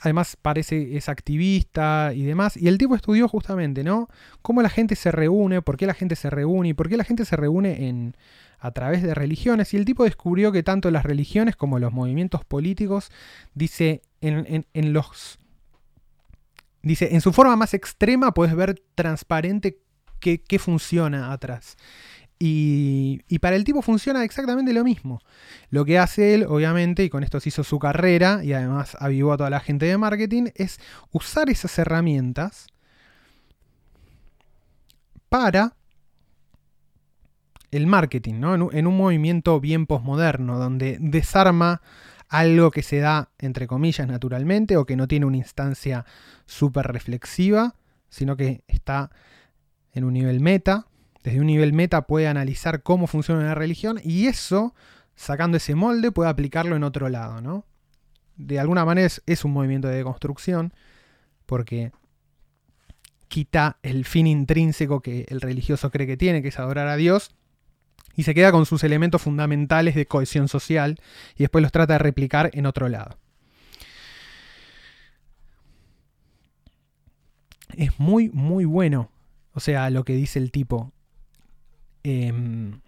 Además 0.00 0.36
parece 0.40 0.96
es 0.96 1.08
activista 1.08 2.12
y 2.12 2.24
demás. 2.24 2.56
Y 2.56 2.66
el 2.66 2.76
tipo 2.76 2.96
estudió 2.96 3.28
justamente, 3.28 3.84
¿no? 3.84 4.08
Cómo 4.42 4.62
la 4.62 4.68
gente 4.68 4.96
se 4.96 5.12
reúne, 5.12 5.62
por 5.62 5.76
qué 5.76 5.86
la 5.86 5.94
gente 5.94 6.16
se 6.16 6.30
reúne 6.30 6.70
y 6.70 6.74
por 6.74 6.88
qué 6.88 6.96
la 6.96 7.04
gente 7.04 7.24
se 7.24 7.36
reúne 7.36 7.88
en, 7.88 8.16
a 8.58 8.70
través 8.70 9.02
de 9.02 9.14
religiones. 9.14 9.72
Y 9.74 9.76
el 9.76 9.84
tipo 9.84 10.04
descubrió 10.04 10.52
que 10.52 10.62
tanto 10.62 10.90
las 10.90 11.04
religiones 11.04 11.56
como 11.56 11.78
los 11.78 11.92
movimientos 11.92 12.44
políticos, 12.44 13.10
dice, 13.54 14.02
en, 14.20 14.92
los... 14.92 15.38
Dice, 16.82 17.14
en 17.14 17.20
su 17.20 17.32
forma 17.32 17.56
más 17.56 17.74
extrema 17.74 18.32
puedes 18.32 18.54
ver 18.54 18.82
transparente 18.94 19.78
qué, 20.20 20.58
funciona 20.58 21.32
atrás. 21.32 21.76
Y, 22.38 23.22
y, 23.28 23.38
para 23.38 23.56
el 23.56 23.64
tipo 23.64 23.80
funciona 23.80 24.22
exactamente 24.22 24.72
lo 24.74 24.84
mismo. 24.84 25.20
Lo 25.70 25.84
que 25.84 25.98
hace 25.98 26.34
él, 26.34 26.44
obviamente, 26.46 27.02
y 27.02 27.08
con 27.08 27.24
esto 27.24 27.40
se 27.40 27.48
hizo 27.48 27.64
su 27.64 27.78
carrera 27.78 28.44
y 28.44 28.52
además 28.52 28.96
avivó 29.00 29.32
a 29.32 29.38
toda 29.38 29.48
la 29.48 29.60
gente 29.60 29.86
de 29.86 29.96
marketing, 29.96 30.48
es 30.54 30.78
usar 31.12 31.48
esas 31.48 31.78
herramientas 31.78 32.66
para 35.28 35.76
el 37.76 37.86
marketing, 37.86 38.34
¿no? 38.40 38.54
En 38.54 38.62
un, 38.62 38.76
en 38.76 38.86
un 38.86 38.96
movimiento 38.96 39.60
bien 39.60 39.86
posmoderno, 39.86 40.58
donde 40.58 40.98
desarma 41.00 41.82
algo 42.28 42.70
que 42.70 42.82
se 42.82 42.98
da, 42.98 43.30
entre 43.38 43.66
comillas, 43.66 44.06
naturalmente, 44.08 44.76
o 44.76 44.86
que 44.86 44.96
no 44.96 45.08
tiene 45.08 45.26
una 45.26 45.36
instancia 45.36 46.04
súper 46.44 46.86
reflexiva, 46.86 47.76
sino 48.08 48.36
que 48.36 48.64
está 48.66 49.10
en 49.92 50.04
un 50.04 50.14
nivel 50.14 50.40
meta. 50.40 50.86
Desde 51.22 51.40
un 51.40 51.46
nivel 51.46 51.72
meta 51.72 52.06
puede 52.06 52.28
analizar 52.28 52.82
cómo 52.82 53.06
funciona 53.06 53.42
la 53.42 53.54
religión 53.54 54.00
y 54.02 54.26
eso, 54.26 54.74
sacando 55.14 55.56
ese 55.56 55.74
molde, 55.74 56.12
puede 56.12 56.30
aplicarlo 56.30 56.76
en 56.76 56.84
otro 56.84 57.08
lado, 57.08 57.40
¿no? 57.40 57.64
De 58.36 58.60
alguna 58.60 58.84
manera 58.84 59.08
es, 59.26 59.44
un 59.44 59.52
movimiento 59.52 59.88
de 59.88 59.96
deconstrucción, 59.96 60.72
porque 61.46 61.92
quita 63.28 63.78
el 63.82 64.04
fin 64.04 64.26
intrínseco 64.26 65.00
que 65.00 65.24
el 65.28 65.40
religioso 65.40 65.90
cree 65.90 66.06
que 66.06 66.16
tiene, 66.16 66.42
que 66.42 66.48
es 66.48 66.58
adorar 66.58 66.86
a 66.88 66.96
Dios, 66.96 67.34
y 68.16 68.22
se 68.22 68.34
queda 68.34 68.50
con 68.50 68.66
sus 68.66 68.82
elementos 68.82 69.22
fundamentales 69.22 69.94
de 69.94 70.06
cohesión 70.06 70.48
social 70.48 70.98
y 71.36 71.44
después 71.44 71.62
los 71.62 71.70
trata 71.70 71.92
de 71.94 71.98
replicar 71.98 72.50
en 72.54 72.66
otro 72.66 72.88
lado. 72.88 73.18
Es 77.76 77.98
muy, 78.00 78.30
muy 78.30 78.64
bueno. 78.64 79.10
O 79.52 79.60
sea, 79.60 79.90
lo 79.90 80.04
que 80.04 80.14
dice 80.14 80.38
el 80.38 80.50
tipo. 80.50 80.92
Em, 82.02 82.80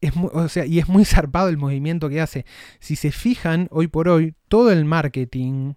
es 0.00 0.12
o 0.16 0.48
sea, 0.48 0.66
y 0.66 0.78
es 0.78 0.88
muy 0.88 1.04
zarpado 1.04 1.48
el 1.48 1.58
movimiento 1.58 2.08
que 2.08 2.20
hace. 2.20 2.46
Si 2.78 2.96
se 2.96 3.12
fijan, 3.12 3.68
hoy 3.70 3.88
por 3.88 4.08
hoy, 4.08 4.34
todo 4.48 4.70
el 4.70 4.84
marketing 4.84 5.74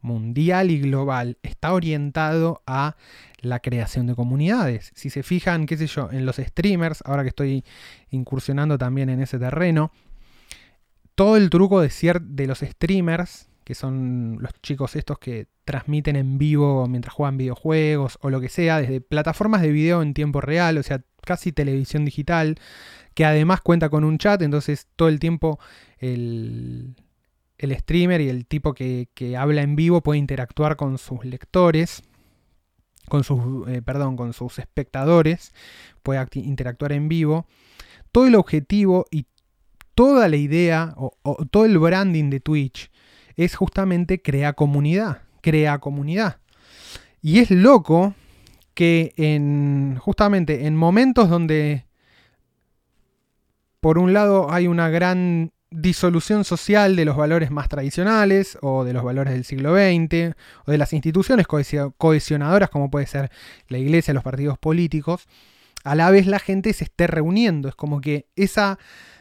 mundial 0.00 0.70
y 0.70 0.80
global 0.80 1.38
está 1.42 1.72
orientado 1.72 2.62
a 2.66 2.96
la 3.40 3.60
creación 3.60 4.06
de 4.06 4.14
comunidades. 4.14 4.92
Si 4.94 5.10
se 5.10 5.22
fijan, 5.22 5.66
qué 5.66 5.76
sé 5.76 5.86
yo, 5.86 6.10
en 6.10 6.26
los 6.26 6.36
streamers, 6.36 7.02
ahora 7.04 7.22
que 7.22 7.30
estoy 7.30 7.64
incursionando 8.10 8.78
también 8.78 9.08
en 9.08 9.20
ese 9.20 9.38
terreno, 9.38 9.92
todo 11.14 11.36
el 11.36 11.50
truco 11.50 11.80
de, 11.80 11.90
de 12.22 12.46
los 12.46 12.58
streamers, 12.60 13.48
que 13.64 13.74
son 13.74 14.38
los 14.40 14.52
chicos 14.62 14.94
estos 14.94 15.18
que 15.18 15.48
transmiten 15.64 16.14
en 16.14 16.38
vivo 16.38 16.86
mientras 16.86 17.14
juegan 17.14 17.36
videojuegos 17.36 18.18
o 18.22 18.30
lo 18.30 18.40
que 18.40 18.48
sea, 18.48 18.80
desde 18.80 19.00
plataformas 19.00 19.62
de 19.62 19.72
video 19.72 20.02
en 20.02 20.14
tiempo 20.14 20.40
real, 20.40 20.78
o 20.78 20.82
sea, 20.82 21.02
casi 21.22 21.50
televisión 21.52 22.04
digital, 22.04 22.56
que 23.14 23.24
además 23.24 23.60
cuenta 23.62 23.88
con 23.88 24.04
un 24.04 24.18
chat, 24.18 24.40
entonces 24.42 24.86
todo 24.94 25.08
el 25.08 25.18
tiempo 25.18 25.58
el, 25.98 26.94
el 27.58 27.76
streamer 27.76 28.20
y 28.20 28.28
el 28.28 28.46
tipo 28.46 28.74
que, 28.74 29.08
habla 29.38 29.62
en 29.62 29.76
vivo 29.76 30.02
puede 30.02 30.18
interactuar 30.18 30.76
con 30.76 30.98
sus 30.98 31.24
lectores. 31.24 32.02
con 33.08 33.22
sus, 33.22 33.68
eh, 33.68 33.82
perdón, 33.82 34.16
con 34.16 34.32
sus 34.32 34.58
espectadores, 34.58 35.54
puede 36.02 36.26
interactuar 36.34 36.92
en 36.92 37.08
vivo. 37.08 37.46
Todo 38.10 38.26
el 38.26 38.34
objetivo 38.34 39.06
y 39.12 39.26
toda 39.94 40.28
la 40.28 40.36
idea 40.36 40.92
o, 40.96 41.12
todo 41.50 41.64
el 41.64 41.78
branding 41.78 42.30
de 42.30 42.40
Twitch 42.40 42.90
es 43.36 43.54
justamente 43.54 44.20
crear 44.22 44.54
comunidad, 44.54 45.22
crea 45.40 45.78
comunidad. 45.78 46.38
Y 47.22 47.38
es 47.38 47.50
loco 47.50 48.14
que 48.74 49.14
en 49.16 49.96
justamente 49.98 50.66
en 50.66 50.76
momentos 50.76 51.30
donde 51.30 51.86
por 53.80 53.98
un 53.98 54.12
lado 54.12 54.52
hay 54.52 54.66
una 54.66 54.90
gran 54.90 55.52
disolución 55.76 56.44
social 56.44 56.96
de 56.96 57.04
los 57.04 57.16
valores 57.16 57.50
más 57.50 57.68
tradicionales 57.68 58.56
o 58.62 58.82
de 58.84 58.94
los 58.94 59.04
valores 59.04 59.34
del 59.34 59.44
siglo 59.44 59.74
XX 59.74 60.34
o 60.64 60.70
de 60.70 60.78
las 60.78 60.94
instituciones 60.94 61.46
cohesionadoras 61.46 62.70
como 62.70 62.90
puede 62.90 63.06
ser 63.06 63.30
la 63.68 63.76
iglesia, 63.76 64.14
los 64.14 64.22
partidos 64.22 64.58
políticos, 64.58 65.26
a 65.84 65.94
la 65.94 66.10
vez 66.10 66.26
la 66.26 66.38
gente 66.38 66.72
se 66.72 66.84
esté 66.84 67.06
reuniendo. 67.06 67.68
Es 67.68 67.74
como 67.74 68.00
que 68.00 68.26
esa, 68.36 68.78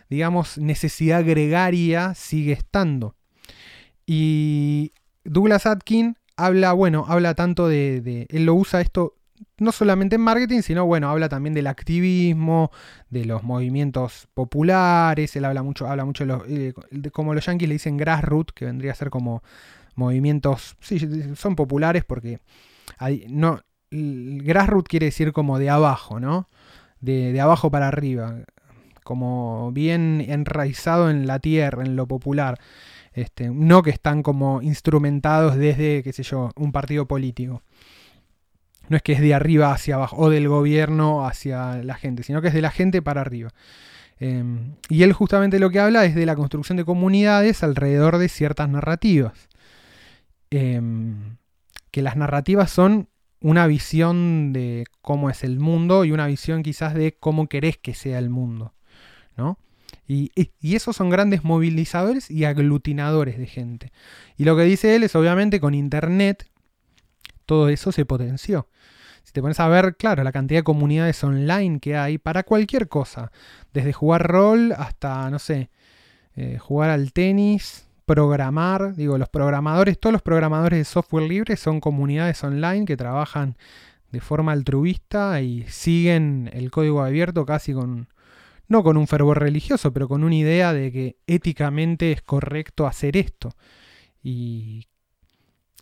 digamos, 0.09 0.57
necesidad 0.57 1.25
gregaria 1.25 2.13
sigue 2.15 2.53
estando. 2.53 3.15
Y 4.05 4.93
Douglas 5.25 5.65
Atkin 5.65 6.15
habla, 6.37 6.71
bueno, 6.71 7.05
habla 7.07 7.33
tanto 7.33 7.67
de, 7.67 7.99
de 7.99 8.27
él 8.29 8.45
lo 8.45 8.55
usa 8.55 8.79
esto 8.79 9.17
no 9.57 9.71
solamente 9.71 10.15
en 10.15 10.21
marketing, 10.21 10.61
sino 10.61 10.85
bueno, 10.85 11.09
habla 11.09 11.29
también 11.29 11.53
del 11.53 11.67
activismo, 11.67 12.71
de 13.09 13.25
los 13.25 13.43
movimientos 13.43 14.27
populares, 14.33 15.35
él 15.35 15.45
habla 15.45 15.63
mucho, 15.63 15.87
habla 15.87 16.05
mucho 16.05 16.25
de, 16.25 16.27
los, 16.27 16.43
eh, 16.47 16.73
como 17.11 17.33
los 17.33 17.45
yankees 17.45 17.69
le 17.69 17.75
dicen 17.75 17.97
grassroots, 17.97 18.53
que 18.53 18.65
vendría 18.65 18.91
a 18.91 18.95
ser 18.95 19.09
como 19.09 19.43
movimientos, 19.95 20.75
sí, 20.79 20.99
son 21.35 21.55
populares 21.55 22.03
porque 22.05 22.39
hay, 22.97 23.25
no, 23.29 23.61
grassroots 23.91 24.89
quiere 24.89 25.07
decir 25.07 25.31
como 25.31 25.59
de 25.59 25.69
abajo, 25.69 26.19
¿no? 26.19 26.49
De, 26.99 27.31
de 27.31 27.41
abajo 27.41 27.71
para 27.71 27.87
arriba, 27.87 28.39
como 29.03 29.71
bien 29.71 30.25
enraizado 30.27 31.09
en 31.09 31.27
la 31.27 31.39
tierra, 31.39 31.83
en 31.83 31.95
lo 31.95 32.07
popular. 32.07 32.59
Este, 33.13 33.49
no 33.49 33.81
que 33.81 33.91
están 33.91 34.23
como 34.23 34.61
instrumentados 34.61 35.55
desde, 35.55 36.03
qué 36.03 36.11
sé 36.11 36.23
yo, 36.23 36.51
un 36.57 36.73
partido 36.73 37.07
político. 37.07 37.61
No 38.89 38.97
es 38.97 39.03
que 39.03 39.13
es 39.13 39.21
de 39.21 39.33
arriba 39.33 39.71
hacia 39.71 39.95
abajo 39.95 40.17
o 40.17 40.29
del 40.29 40.47
gobierno 40.47 41.25
hacia 41.25 41.83
la 41.83 41.95
gente, 41.95 42.23
sino 42.23 42.41
que 42.41 42.49
es 42.49 42.53
de 42.53 42.61
la 42.61 42.71
gente 42.71 43.01
para 43.01 43.21
arriba. 43.21 43.51
Em, 44.19 44.75
y 44.89 45.03
él 45.03 45.13
justamente 45.13 45.59
lo 45.59 45.69
que 45.69 45.79
habla 45.79 46.05
es 46.05 46.15
de 46.15 46.25
la 46.25 46.35
construcción 46.35 46.77
de 46.77 46.85
comunidades 46.85 47.63
alrededor 47.63 48.17
de 48.17 48.29
ciertas 48.29 48.69
narrativas. 48.69 49.49
Em, 50.51 51.37
que 51.91 52.01
las 52.01 52.15
narrativas 52.15 52.71
son 52.71 53.09
una 53.41 53.67
visión 53.67 54.53
de 54.53 54.85
cómo 55.01 55.29
es 55.29 55.43
el 55.43 55.59
mundo 55.59 56.05
y 56.05 56.11
una 56.11 56.27
visión 56.27 56.63
quizás 56.63 56.93
de 56.93 57.17
cómo 57.19 57.47
querés 57.47 57.77
que 57.77 57.93
sea 57.93 58.19
el 58.19 58.29
mundo. 58.29 58.73
¿no? 59.37 59.59
Y, 60.07 60.31
y, 60.35 60.75
esos 60.75 60.95
son 60.95 61.09
grandes 61.09 61.43
movilizadores 61.43 62.29
y 62.29 62.45
aglutinadores 62.45 63.37
de 63.37 63.47
gente. 63.47 63.91
Y 64.37 64.45
lo 64.45 64.55
que 64.55 64.63
dice 64.63 64.95
él 64.95 65.03
es 65.03 65.15
obviamente 65.15 65.59
con 65.59 65.73
Internet 65.73 66.47
todo 67.45 67.69
eso 67.69 67.91
se 67.91 68.05
potenció. 68.05 68.67
Si 69.23 69.31
te 69.31 69.41
pones 69.41 69.59
a 69.59 69.67
ver, 69.67 69.95
claro, 69.95 70.23
la 70.23 70.31
cantidad 70.31 70.59
de 70.59 70.63
comunidades 70.63 71.23
online 71.23 71.79
que 71.79 71.97
hay 71.97 72.17
para 72.17 72.43
cualquier 72.43 72.87
cosa, 72.87 73.31
desde 73.73 73.91
jugar 73.93 74.27
rol 74.27 74.73
hasta, 74.77 75.29
no 75.29 75.39
sé, 75.39 75.69
eh, 76.35 76.57
jugar 76.59 76.91
al 76.91 77.11
tenis, 77.11 77.87
programar, 78.05 78.95
digo, 78.95 79.17
los 79.17 79.29
programadores, 79.29 79.99
todos 79.99 80.13
los 80.13 80.21
programadores 80.21 80.79
de 80.79 80.85
software 80.85 81.27
libre 81.27 81.57
son 81.57 81.79
comunidades 81.79 82.43
online 82.43 82.85
que 82.85 82.97
trabajan 82.97 83.57
de 84.11 84.21
forma 84.21 84.51
altruista 84.51 85.41
y 85.41 85.63
siguen 85.67 86.49
el 86.53 86.71
código 86.71 87.03
abierto 87.03 87.45
casi 87.45 87.73
con, 87.73 88.07
no 88.67 88.83
con 88.83 88.95
un 88.97 89.07
fervor 89.07 89.39
religioso, 89.39 89.91
pero 89.91 90.07
con 90.07 90.23
una 90.23 90.35
idea 90.35 90.71
de 90.71 90.91
que 90.91 91.17
éticamente 91.27 92.11
es 92.11 92.21
correcto 92.21 92.87
hacer 92.87 93.17
esto. 93.17 93.55
Y 94.23 94.87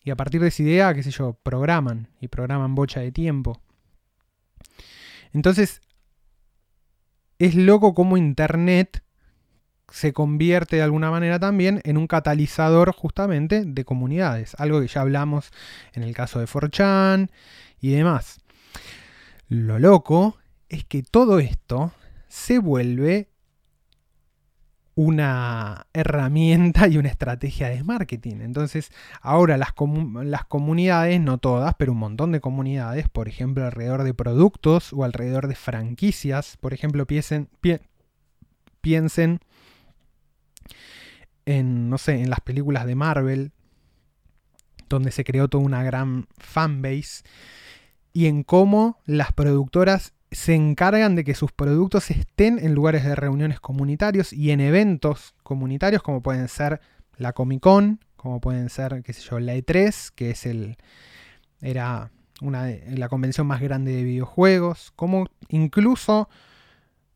y 0.04 0.12
a 0.12 0.16
partir 0.16 0.42
de 0.42 0.50
esa 0.50 0.63
idea, 0.63 0.94
qué 0.94 1.04
sé 1.04 1.12
yo, 1.12 1.34
programan 1.44 2.10
y 2.20 2.28
programan 2.28 2.76
bocha 2.76 3.00
de 3.00 3.12
tiempo. 3.12 3.62
Entonces, 5.32 5.82
es 7.39 7.56
loco 7.56 7.94
cómo 7.94 8.18
Internet 8.18 9.04
se 9.89 10.12
convierte 10.12 10.78
de 10.78 10.82
alguna 10.82 11.12
manera 11.12 11.39
también 11.39 11.82
en 11.84 11.98
un 11.98 12.08
catalizador 12.08 12.94
justamente 12.94 13.63
de 13.66 13.86
comunidades, 13.86 14.56
algo 14.58 14.82
que 14.82 14.88
ya 14.88 15.02
hablamos 15.02 15.52
en 15.94 16.04
el 16.04 16.16
caso 16.16 16.39
de 16.39 16.48
4chan 16.48 17.30
y 17.80 17.92
demás. 17.92 18.39
Lo 19.50 19.80
loco 19.80 20.38
es 20.70 20.84
que 20.84 21.04
todo 21.04 21.39
esto 21.39 21.92
se 22.28 22.58
vuelve 22.58 23.30
una 24.95 25.88
herramienta 25.93 26.88
y 26.88 26.97
una 26.97 27.10
estrategia 27.10 27.69
de 27.69 27.84
marketing. 27.84 28.38
Entonces, 28.41 28.91
ahora 29.21 29.58
las, 29.58 29.73
comunidades, 29.73 31.19
no 31.19 31.38
todas, 31.38 31.75
pero 31.75 31.93
un 31.93 31.99
montón 31.99 32.32
de 32.32 32.41
comunidades, 32.41 33.10
por 33.10 33.27
ejemplo, 33.27 33.65
alrededor 33.65 34.03
de 34.03 34.13
productos 34.13 34.93
o 34.93 35.03
alrededor 35.03 35.47
de 35.47 35.56
franquicias, 35.56 36.58
por 36.58 36.73
ejemplo, 36.73 37.08
piensen, 37.08 37.49
piensen 38.82 39.39
en, 41.45 41.89
no 41.89 41.97
sé, 41.97 42.21
en 42.21 42.29
las 42.29 42.41
películas 42.41 42.86
de 42.86 42.95
Marvel, 42.95 43.51
donde 44.89 45.12
se 45.12 45.23
creó 45.23 45.47
toda 45.47 45.63
una 45.63 45.84
gran 45.84 46.27
fanbase, 46.38 47.23
y 48.13 48.27
en 48.27 48.43
cómo 48.43 49.01
las 49.06 49.34
productoras 49.34 50.13
se 50.34 50.56
encargan 50.56 51.15
de 51.15 51.24
que 51.24 51.36
sus 51.36 51.52
productos 51.52 52.12
estén 52.12 52.60
en 52.60 52.74
lugares 52.74 53.04
de 53.04 53.15
reuniones 53.15 53.60
comunitarios 53.60 54.34
y 54.34 54.52
en 54.52 54.60
eventos 54.60 55.36
comunitarios 55.43 56.04
como 56.04 56.22
pueden 56.22 56.48
ser 56.48 56.82
la 57.17 57.34
Comic 57.34 57.62
Con, 57.62 58.00
como 58.15 58.41
pueden 58.41 58.69
ser, 58.69 59.04
qué 59.04 59.13
sé 59.13 59.22
yo, 59.22 59.39
la 59.39 59.56
E3, 59.56 60.12
que 60.15 60.32
es 60.32 60.46
el 60.46 60.78
era 61.62 62.12
una 62.41 62.67
la 62.89 63.08
convención 63.10 63.48
más 63.48 63.62
grande 63.62 63.93
de 63.93 64.04
videojuegos, 64.04 64.91
como 64.96 65.28
incluso 65.50 66.30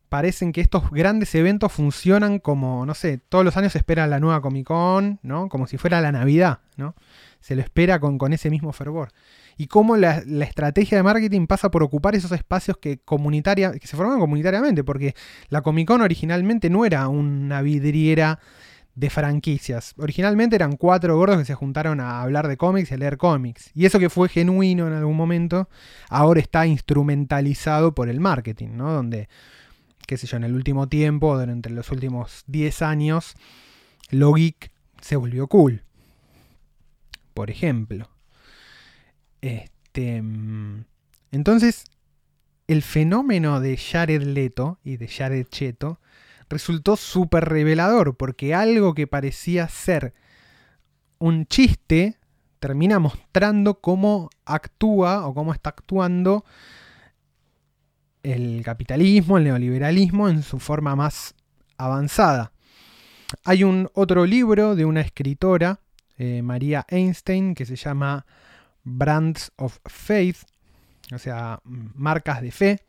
parecen 0.08 0.52
que 0.52 0.60
estos 0.60 0.90
grandes 0.90 1.34
eventos 1.34 1.72
funcionan 1.72 2.38
como, 2.38 2.86
no 2.86 2.94
sé, 2.94 3.18
todos 3.18 3.44
los 3.44 3.56
años 3.56 3.72
se 3.72 3.78
espera 3.78 4.06
la 4.06 4.20
nueva 4.20 4.40
Comic 4.40 4.66
Con, 4.66 5.18
¿no? 5.22 5.48
Como 5.48 5.66
si 5.66 5.76
fuera 5.76 6.00
la 6.00 6.12
Navidad, 6.12 6.60
¿no? 6.76 6.94
Se 7.40 7.54
lo 7.54 7.62
espera 7.62 8.00
con, 8.00 8.18
con 8.18 8.32
ese 8.32 8.50
mismo 8.50 8.72
fervor 8.72 9.10
y 9.58 9.66
cómo 9.66 9.96
la, 9.96 10.22
estrategia 10.44 10.96
de 10.96 11.02
marketing 11.02 11.46
pasa 11.48 11.70
por 11.70 11.82
ocupar 11.82 12.14
esos 12.14 12.30
espacios 12.30 12.78
que, 12.78 12.98
comunitaria, 12.98 13.72
que 13.72 13.88
se 13.88 13.96
forman 13.96 14.20
comunitariamente, 14.20 14.84
porque 14.84 15.14
la 15.48 15.62
Comic 15.62 15.88
Con 15.88 16.00
originalmente 16.00 16.70
no 16.70 16.86
era 16.86 17.08
una 17.08 17.60
vidriera 17.60 18.38
de 18.94 19.10
franquicias. 19.10 19.94
Originalmente 19.98 20.54
eran 20.54 20.76
cuatro 20.76 21.16
gordos 21.16 21.38
que 21.38 21.44
se 21.44 21.54
juntaron 21.54 22.00
a 22.00 22.22
hablar 22.22 22.46
de 22.46 22.56
cómics 22.56 22.92
y 22.92 22.94
a 22.94 22.98
leer 22.98 23.16
cómics. 23.16 23.72
Y 23.74 23.84
eso 23.84 23.98
que 23.98 24.10
fue 24.10 24.28
genuino 24.28 24.86
en 24.86 24.92
algún 24.92 25.16
momento, 25.16 25.68
ahora 26.08 26.40
está 26.40 26.64
instrumentalizado 26.64 27.94
por 27.96 28.08
el 28.08 28.20
marketing, 28.20 28.76
¿no? 28.76 28.92
Donde, 28.92 29.28
qué 30.06 30.16
sé 30.16 30.28
yo, 30.28 30.36
en 30.36 30.44
el 30.44 30.54
último 30.54 30.88
tiempo, 30.88 31.36
durante 31.36 31.68
los 31.70 31.90
últimos 31.90 32.44
10 32.46 32.82
años, 32.82 33.34
lo 34.10 34.32
geek 34.32 34.70
se 35.00 35.16
volvió 35.16 35.48
cool. 35.48 35.82
Por 37.38 37.52
ejemplo. 37.52 38.10
Este, 39.42 40.20
mm, 40.20 40.84
entonces, 41.30 41.84
el 42.66 42.82
fenómeno 42.82 43.60
de 43.60 43.76
Jared 43.76 44.24
Leto 44.24 44.80
y 44.82 44.96
de 44.96 45.06
Jared 45.06 45.46
Cheto 45.46 46.00
resultó 46.48 46.96
súper 46.96 47.44
revelador, 47.44 48.16
porque 48.16 48.56
algo 48.56 48.92
que 48.92 49.06
parecía 49.06 49.68
ser 49.68 50.14
un 51.20 51.46
chiste 51.46 52.18
termina 52.58 52.98
mostrando 52.98 53.80
cómo 53.80 54.30
actúa 54.44 55.24
o 55.24 55.32
cómo 55.32 55.52
está 55.52 55.70
actuando 55.70 56.44
el 58.24 58.62
capitalismo, 58.64 59.38
el 59.38 59.44
neoliberalismo 59.44 60.28
en 60.28 60.42
su 60.42 60.58
forma 60.58 60.96
más 60.96 61.36
avanzada. 61.76 62.50
Hay 63.44 63.62
un 63.62 63.88
otro 63.94 64.26
libro 64.26 64.74
de 64.74 64.84
una 64.84 65.02
escritora, 65.02 65.78
eh, 66.18 66.42
María 66.42 66.84
Einstein, 66.88 67.54
que 67.54 67.64
se 67.64 67.76
llama 67.76 68.26
Brands 68.84 69.52
of 69.56 69.78
Faith, 69.86 70.38
o 71.12 71.18
sea, 71.18 71.60
marcas 71.64 72.42
de 72.42 72.50
fe, 72.50 72.80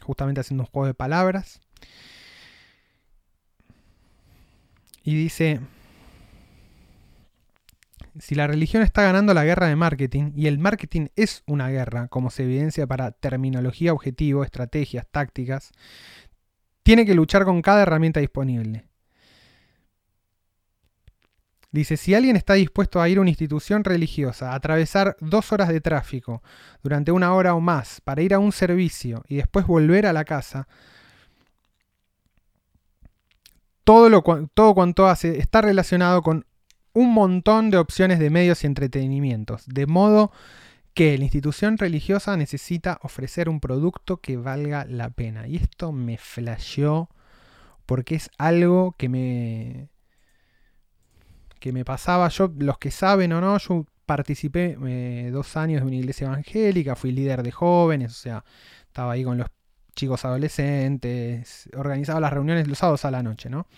justamente 0.00 0.40
haciendo 0.40 0.64
un 0.64 0.70
juego 0.70 0.86
de 0.86 0.94
palabras. 0.94 1.60
Y 5.04 5.14
dice, 5.14 5.60
si 8.18 8.34
la 8.34 8.46
religión 8.46 8.82
está 8.82 9.02
ganando 9.02 9.34
la 9.34 9.44
guerra 9.44 9.66
de 9.66 9.76
marketing, 9.76 10.32
y 10.36 10.46
el 10.46 10.58
marketing 10.58 11.08
es 11.16 11.42
una 11.46 11.68
guerra, 11.68 12.08
como 12.08 12.30
se 12.30 12.44
evidencia 12.44 12.86
para 12.86 13.10
terminología, 13.10 13.92
objetivo, 13.92 14.44
estrategias, 14.44 15.06
tácticas, 15.10 15.72
tiene 16.82 17.06
que 17.06 17.14
luchar 17.14 17.44
con 17.44 17.62
cada 17.62 17.82
herramienta 17.82 18.20
disponible. 18.20 18.84
Dice, 21.72 21.96
si 21.96 22.14
alguien 22.14 22.36
está 22.36 22.52
dispuesto 22.52 23.00
a 23.00 23.08
ir 23.08 23.16
a 23.16 23.22
una 23.22 23.30
institución 23.30 23.82
religiosa, 23.82 24.52
a 24.52 24.56
atravesar 24.56 25.16
dos 25.20 25.52
horas 25.52 25.68
de 25.68 25.80
tráfico 25.80 26.42
durante 26.82 27.12
una 27.12 27.34
hora 27.34 27.54
o 27.54 27.60
más 27.60 28.02
para 28.02 28.20
ir 28.20 28.34
a 28.34 28.38
un 28.38 28.52
servicio 28.52 29.24
y 29.26 29.36
después 29.36 29.66
volver 29.66 30.04
a 30.04 30.12
la 30.12 30.26
casa, 30.26 30.68
todo, 33.84 34.10
lo, 34.10 34.22
todo 34.52 34.74
cuanto 34.74 35.08
hace 35.08 35.38
está 35.38 35.62
relacionado 35.62 36.22
con 36.22 36.44
un 36.92 37.14
montón 37.14 37.70
de 37.70 37.78
opciones 37.78 38.18
de 38.18 38.28
medios 38.28 38.64
y 38.64 38.66
entretenimientos, 38.66 39.64
de 39.66 39.86
modo 39.86 40.30
que 40.92 41.16
la 41.16 41.24
institución 41.24 41.78
religiosa 41.78 42.36
necesita 42.36 42.98
ofrecer 43.02 43.48
un 43.48 43.60
producto 43.60 44.18
que 44.18 44.36
valga 44.36 44.84
la 44.84 45.08
pena. 45.08 45.48
Y 45.48 45.56
esto 45.56 45.90
me 45.90 46.18
flasheó 46.18 47.08
porque 47.86 48.14
es 48.16 48.30
algo 48.36 48.94
que 48.98 49.08
me 49.08 49.88
que 51.62 51.72
me 51.72 51.84
pasaba. 51.84 52.28
Yo, 52.28 52.52
los 52.58 52.76
que 52.76 52.90
saben 52.90 53.32
o 53.32 53.40
no, 53.40 53.56
yo 53.56 53.86
participé 54.04 54.76
eh, 54.84 55.30
dos 55.32 55.56
años 55.56 55.80
de 55.80 55.86
una 55.86 55.96
iglesia 55.96 56.26
evangélica, 56.26 56.96
fui 56.96 57.12
líder 57.12 57.44
de 57.44 57.52
jóvenes, 57.52 58.10
o 58.10 58.14
sea, 58.20 58.44
estaba 58.84 59.12
ahí 59.12 59.22
con 59.22 59.38
los 59.38 59.46
chicos 59.94 60.24
adolescentes, 60.24 61.68
organizaba 61.76 62.18
las 62.18 62.32
reuniones 62.32 62.66
los 62.66 62.78
sábados 62.78 63.04
a 63.04 63.12
la 63.12 63.22
noche, 63.22 63.48
¿no? 63.48 63.68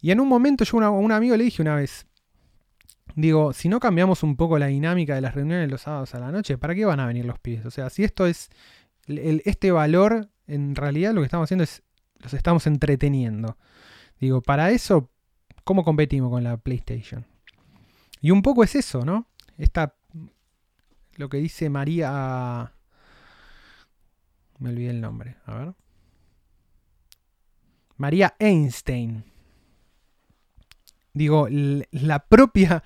Y 0.00 0.10
en 0.10 0.18
un 0.18 0.28
momento 0.28 0.64
yo 0.64 0.80
a 0.80 0.90
un 0.90 1.12
amigo 1.12 1.36
le 1.36 1.44
dije 1.44 1.62
una 1.62 1.76
vez, 1.76 2.06
digo, 3.14 3.52
si 3.52 3.68
no 3.68 3.78
cambiamos 3.78 4.24
un 4.24 4.34
poco 4.36 4.58
la 4.58 4.66
dinámica 4.66 5.14
de 5.14 5.20
las 5.20 5.36
reuniones 5.36 5.70
los 5.70 5.82
sábados 5.82 6.12
a 6.16 6.18
la 6.18 6.32
noche, 6.32 6.58
¿para 6.58 6.74
qué 6.74 6.84
van 6.84 6.98
a 6.98 7.06
venir 7.06 7.24
los 7.24 7.38
pies? 7.38 7.64
O 7.64 7.70
sea, 7.70 7.88
si 7.88 8.02
esto 8.02 8.26
es, 8.26 8.50
este 9.06 9.70
valor, 9.70 10.28
en 10.48 10.74
realidad 10.74 11.14
lo 11.14 11.20
que 11.20 11.26
estamos 11.26 11.46
haciendo 11.46 11.62
es, 11.62 11.84
los 12.18 12.34
estamos 12.34 12.66
entreteniendo. 12.66 13.56
Digo, 14.18 14.42
para 14.42 14.70
eso, 14.70 15.08
¿Cómo 15.66 15.82
competimos 15.82 16.30
con 16.30 16.44
la 16.44 16.58
PlayStation? 16.58 17.26
Y 18.20 18.30
un 18.30 18.40
poco 18.40 18.62
es 18.62 18.76
eso, 18.76 19.04
¿no? 19.04 19.26
Esta, 19.58 19.96
lo 21.16 21.28
que 21.28 21.38
dice 21.38 21.68
María... 21.68 22.72
Me 24.60 24.68
olvidé 24.68 24.90
el 24.90 25.00
nombre, 25.00 25.38
a 25.44 25.56
ver. 25.56 25.74
María 27.96 28.36
Einstein. 28.38 29.24
Digo, 31.12 31.48
la 31.50 32.20
propia, 32.28 32.84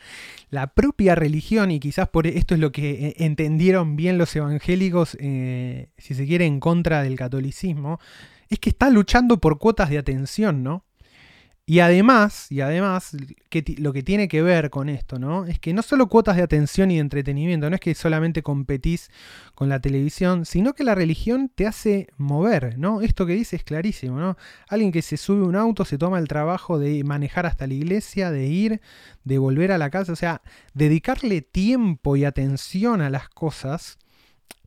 la 0.48 0.68
propia 0.68 1.14
religión, 1.14 1.70
y 1.70 1.80
quizás 1.80 2.08
por 2.08 2.26
esto 2.26 2.54
es 2.54 2.60
lo 2.60 2.72
que 2.72 3.08
eh, 3.08 3.14
entendieron 3.18 3.94
bien 3.94 4.16
los 4.16 4.34
evangélicos, 4.34 5.18
eh, 5.20 5.90
si 5.98 6.14
se 6.14 6.26
quiere, 6.26 6.46
en 6.46 6.60
contra 6.60 7.02
del 7.02 7.16
catolicismo, 7.16 8.00
es 8.48 8.58
que 8.58 8.70
está 8.70 8.88
luchando 8.88 9.38
por 9.38 9.58
cuotas 9.58 9.90
de 9.90 9.98
atención, 9.98 10.62
¿no? 10.62 10.86
Y 11.66 11.78
además, 11.78 12.50
y 12.50 12.62
además 12.62 13.16
lo 13.78 13.92
que 13.92 14.02
tiene 14.02 14.26
que 14.26 14.42
ver 14.42 14.70
con 14.70 14.88
esto, 14.88 15.20
¿no? 15.20 15.44
Es 15.44 15.60
que 15.60 15.72
no 15.72 15.82
solo 15.82 16.08
cuotas 16.08 16.36
de 16.36 16.42
atención 16.42 16.90
y 16.90 16.96
de 16.96 17.00
entretenimiento, 17.00 17.70
no 17.70 17.76
es 17.76 17.80
que 17.80 17.94
solamente 17.94 18.42
competís 18.42 19.08
con 19.54 19.68
la 19.68 19.78
televisión, 19.80 20.46
sino 20.46 20.74
que 20.74 20.82
la 20.82 20.96
religión 20.96 21.48
te 21.48 21.68
hace 21.68 22.08
mover, 22.16 22.76
¿no? 22.76 23.02
Esto 23.02 23.24
que 23.24 23.34
dice 23.34 23.54
es 23.54 23.62
clarísimo, 23.62 24.18
¿no? 24.18 24.36
Alguien 24.68 24.90
que 24.90 25.02
se 25.02 25.16
sube 25.16 25.44
a 25.44 25.48
un 25.48 25.54
auto, 25.54 25.84
se 25.84 25.96
toma 25.96 26.18
el 26.18 26.26
trabajo 26.26 26.80
de 26.80 27.04
manejar 27.04 27.46
hasta 27.46 27.68
la 27.68 27.74
iglesia, 27.74 28.32
de 28.32 28.46
ir, 28.46 28.80
de 29.22 29.38
volver 29.38 29.70
a 29.70 29.78
la 29.78 29.90
casa, 29.90 30.12
o 30.12 30.16
sea, 30.16 30.42
dedicarle 30.74 31.40
tiempo 31.40 32.16
y 32.16 32.24
atención 32.24 33.00
a 33.00 33.10
las 33.10 33.28
cosas 33.28 33.96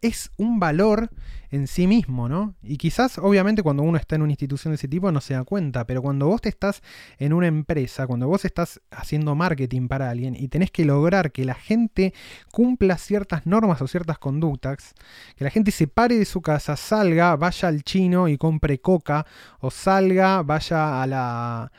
es 0.02 0.32
un 0.38 0.60
valor 0.60 1.10
en 1.50 1.68
sí 1.68 1.88
mismo, 1.88 2.28
¿no? 2.28 2.56
Y 2.64 2.78
quizás, 2.78 3.20
obviamente, 3.20 3.62
cuando 3.62 3.84
uno 3.84 3.98
está 3.98 4.16
en 4.16 4.24
una 4.24 4.32
institución 4.32 4.72
de 4.72 4.76
ese 4.76 4.88
tipo 4.88 5.12
no 5.12 5.22
se 5.22 5.36
da 5.36 5.44
cuenta, 5.44 5.86
pero 5.86 6.02
cuando 6.02 6.28
vos 6.28 6.42
te 6.42 6.50
estás 6.50 6.82
en 7.20 7.32
una 7.32 7.48
empresa, 7.48 8.08
cuando 8.08 8.28
vos 8.28 8.44
estás 8.44 8.82
haciendo 8.92 9.36
marketing 9.36 9.88
para 9.88 10.10
alguien 10.10 10.36
y 10.36 10.48
tenés 10.48 10.72
que 10.72 10.84
lograr 10.84 11.32
que 11.32 11.46
la 11.46 11.54
gente 11.54 12.14
cumpla 12.52 12.98
ciertas 12.98 13.46
normas 13.46 13.82
o 13.82 13.88
ciertas 13.88 14.18
conductas, 14.18 14.94
que 15.38 15.44
la 15.44 15.52
gente 15.52 15.72
se 15.72 15.88
pare 15.88 16.18
de 16.18 16.26
su 16.26 16.42
casa, 16.42 16.76
salga, 16.76 17.36
vaya 17.36 17.68
al 17.68 17.84
chino 17.84 18.28
y 18.28 18.38
compre 18.38 18.80
coca, 18.80 19.26
o 19.60 19.70
salga, 19.70 20.42
vaya 20.42 21.04
a 21.04 21.08
la 21.08 21.72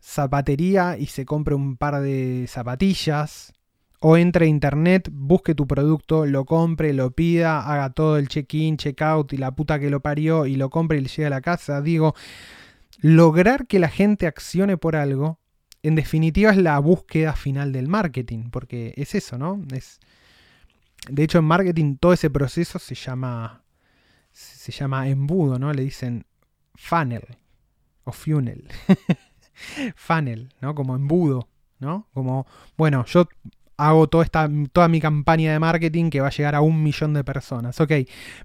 zapatería 0.00 0.98
y 0.98 1.06
se 1.06 1.24
compre 1.24 1.54
un 1.54 1.76
par 1.76 2.00
de 2.00 2.46
zapatillas, 2.48 3.52
o 4.04 4.16
entre 4.16 4.46
a 4.46 4.48
internet, 4.48 5.08
busque 5.12 5.54
tu 5.54 5.68
producto, 5.68 6.26
lo 6.26 6.44
compre, 6.44 6.92
lo 6.92 7.12
pida, 7.12 7.60
haga 7.60 7.90
todo 7.90 8.16
el 8.16 8.26
check-in, 8.26 8.76
check-out 8.76 9.32
y 9.32 9.36
la 9.36 9.52
puta 9.52 9.78
que 9.78 9.90
lo 9.90 10.00
parió 10.00 10.44
y 10.44 10.56
lo 10.56 10.70
compre 10.70 10.98
y 10.98 11.02
le 11.02 11.08
llegue 11.08 11.26
a 11.26 11.30
la 11.30 11.40
casa. 11.40 11.80
Digo, 11.80 12.16
lograr 13.00 13.68
que 13.68 13.78
la 13.78 13.88
gente 13.88 14.26
accione 14.26 14.76
por 14.76 14.96
algo, 14.96 15.38
en 15.84 15.94
definitiva 15.94 16.50
es 16.50 16.56
la 16.56 16.80
búsqueda 16.80 17.34
final 17.34 17.70
del 17.70 17.86
marketing, 17.86 18.50
porque 18.50 18.92
es 18.96 19.14
eso, 19.14 19.38
¿no? 19.38 19.62
Es, 19.72 20.00
de 21.08 21.22
hecho, 21.22 21.38
en 21.38 21.44
marketing 21.44 21.94
todo 21.94 22.12
ese 22.12 22.28
proceso 22.28 22.80
se 22.80 22.96
llama, 22.96 23.62
se 24.32 24.72
llama 24.72 25.08
embudo, 25.10 25.60
¿no? 25.60 25.72
Le 25.72 25.84
dicen 25.84 26.26
funnel 26.74 27.38
o 28.02 28.10
funnel. 28.10 28.66
funnel, 29.94 30.52
¿no? 30.60 30.74
Como 30.74 30.96
embudo, 30.96 31.48
¿no? 31.78 32.08
Como, 32.12 32.48
bueno, 32.76 33.04
yo 33.04 33.28
hago 33.88 34.08
toda, 34.08 34.24
esta, 34.24 34.48
toda 34.72 34.88
mi 34.88 35.00
campaña 35.00 35.52
de 35.52 35.58
marketing 35.58 36.10
que 36.10 36.20
va 36.20 36.28
a 36.28 36.30
llegar 36.30 36.54
a 36.54 36.60
un 36.60 36.82
millón 36.82 37.14
de 37.14 37.24
personas. 37.24 37.80
Ok, 37.80 37.92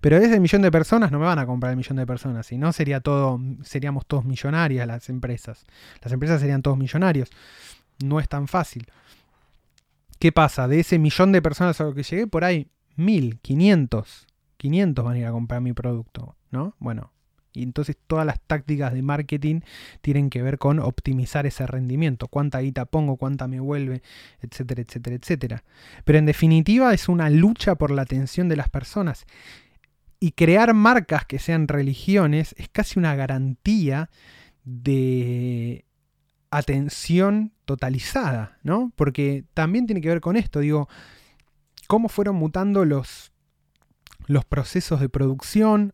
pero 0.01 0.17
ese 0.17 0.39
millón 0.39 0.61
de 0.61 0.71
personas 0.71 1.11
no 1.11 1.19
me 1.19 1.25
van 1.25 1.39
a 1.39 1.45
comprar 1.45 1.71
el 1.71 1.77
millón 1.77 1.97
de 1.97 2.07
personas, 2.07 2.45
si 2.47 2.57
no 2.57 2.73
sería 2.73 2.99
todo, 3.01 3.39
seríamos 3.63 4.05
todos 4.05 4.25
millonarias 4.25 4.87
las 4.87 5.09
empresas. 5.09 5.65
Las 6.01 6.11
empresas 6.11 6.41
serían 6.41 6.61
todos 6.61 6.77
millonarios. 6.77 7.29
No 8.03 8.19
es 8.19 8.27
tan 8.27 8.47
fácil. 8.47 8.87
¿Qué 10.19 10.31
pasa? 10.31 10.67
De 10.67 10.79
ese 10.79 10.97
millón 10.97 11.31
de 11.31 11.41
personas 11.41 11.79
a 11.79 11.83
lo 11.83 11.93
que 11.93 12.03
llegué, 12.03 12.27
por 12.27 12.43
ahí 12.43 12.67
mil, 12.95 13.39
quinientos, 13.39 14.25
quinientos 14.57 15.05
van 15.05 15.15
a 15.15 15.19
ir 15.19 15.25
a 15.25 15.31
comprar 15.31 15.61
mi 15.61 15.73
producto, 15.73 16.35
¿no? 16.51 16.73
Bueno, 16.79 17.11
y 17.57 17.63
entonces 17.63 17.97
todas 18.07 18.25
las 18.25 18.39
tácticas 18.39 18.93
de 18.93 19.01
marketing 19.01 19.61
tienen 20.01 20.29
que 20.29 20.41
ver 20.41 20.57
con 20.57 20.79
optimizar 20.79 21.45
ese 21.45 21.65
rendimiento. 21.65 22.27
Cuánta 22.27 22.59
guita 22.59 22.85
pongo, 22.85 23.17
cuánta 23.17 23.47
me 23.47 23.59
vuelve, 23.59 24.03
etcétera, 24.41 24.81
etcétera, 24.81 25.15
etcétera. 25.15 25.63
Pero 26.05 26.19
en 26.19 26.25
definitiva 26.25 26.93
es 26.93 27.09
una 27.09 27.29
lucha 27.29 27.75
por 27.75 27.91
la 27.91 28.03
atención 28.03 28.47
de 28.49 28.57
las 28.57 28.69
personas. 28.69 29.25
Y 30.19 30.31
crear 30.31 30.73
marcas 30.73 31.25
que 31.25 31.39
sean 31.39 31.67
religiones 31.67 32.55
es 32.57 32.69
casi 32.69 32.99
una 32.99 33.15
garantía 33.15 34.09
de 34.63 35.85
atención 36.49 37.53
totalizada, 37.65 38.57
¿no? 38.63 38.91
Porque 38.95 39.45
también 39.53 39.85
tiene 39.85 40.01
que 40.01 40.09
ver 40.09 40.21
con 40.21 40.37
esto, 40.37 40.59
digo, 40.59 40.87
cómo 41.87 42.09
fueron 42.09 42.35
mutando 42.35 42.85
los, 42.85 43.31
los 44.27 44.45
procesos 44.45 44.99
de 44.99 45.09
producción 45.09 45.93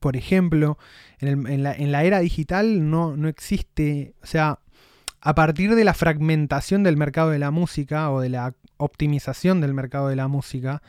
por 0.00 0.16
ejemplo, 0.16 0.78
en, 1.20 1.62
la, 1.62 2.02
era 2.04 2.18
digital 2.20 2.90
no, 2.90 3.16
no 3.16 3.28
existe, 3.28 4.14
o 4.22 4.26
sea, 4.26 4.58
a 5.20 5.34
partir 5.34 5.74
de 5.74 5.84
la 5.84 5.94
fragmentación 5.94 6.82
del 6.82 6.96
mercado 6.96 7.30
de 7.30 7.38
la 7.38 7.50
música 7.50 8.10
o 8.10 8.20
de 8.20 8.30
la 8.30 8.54
optimización 8.78 9.60
del 9.60 9.74
mercado 9.74 10.08
de 10.08 10.16
la 10.16 10.28
música, 10.28 10.82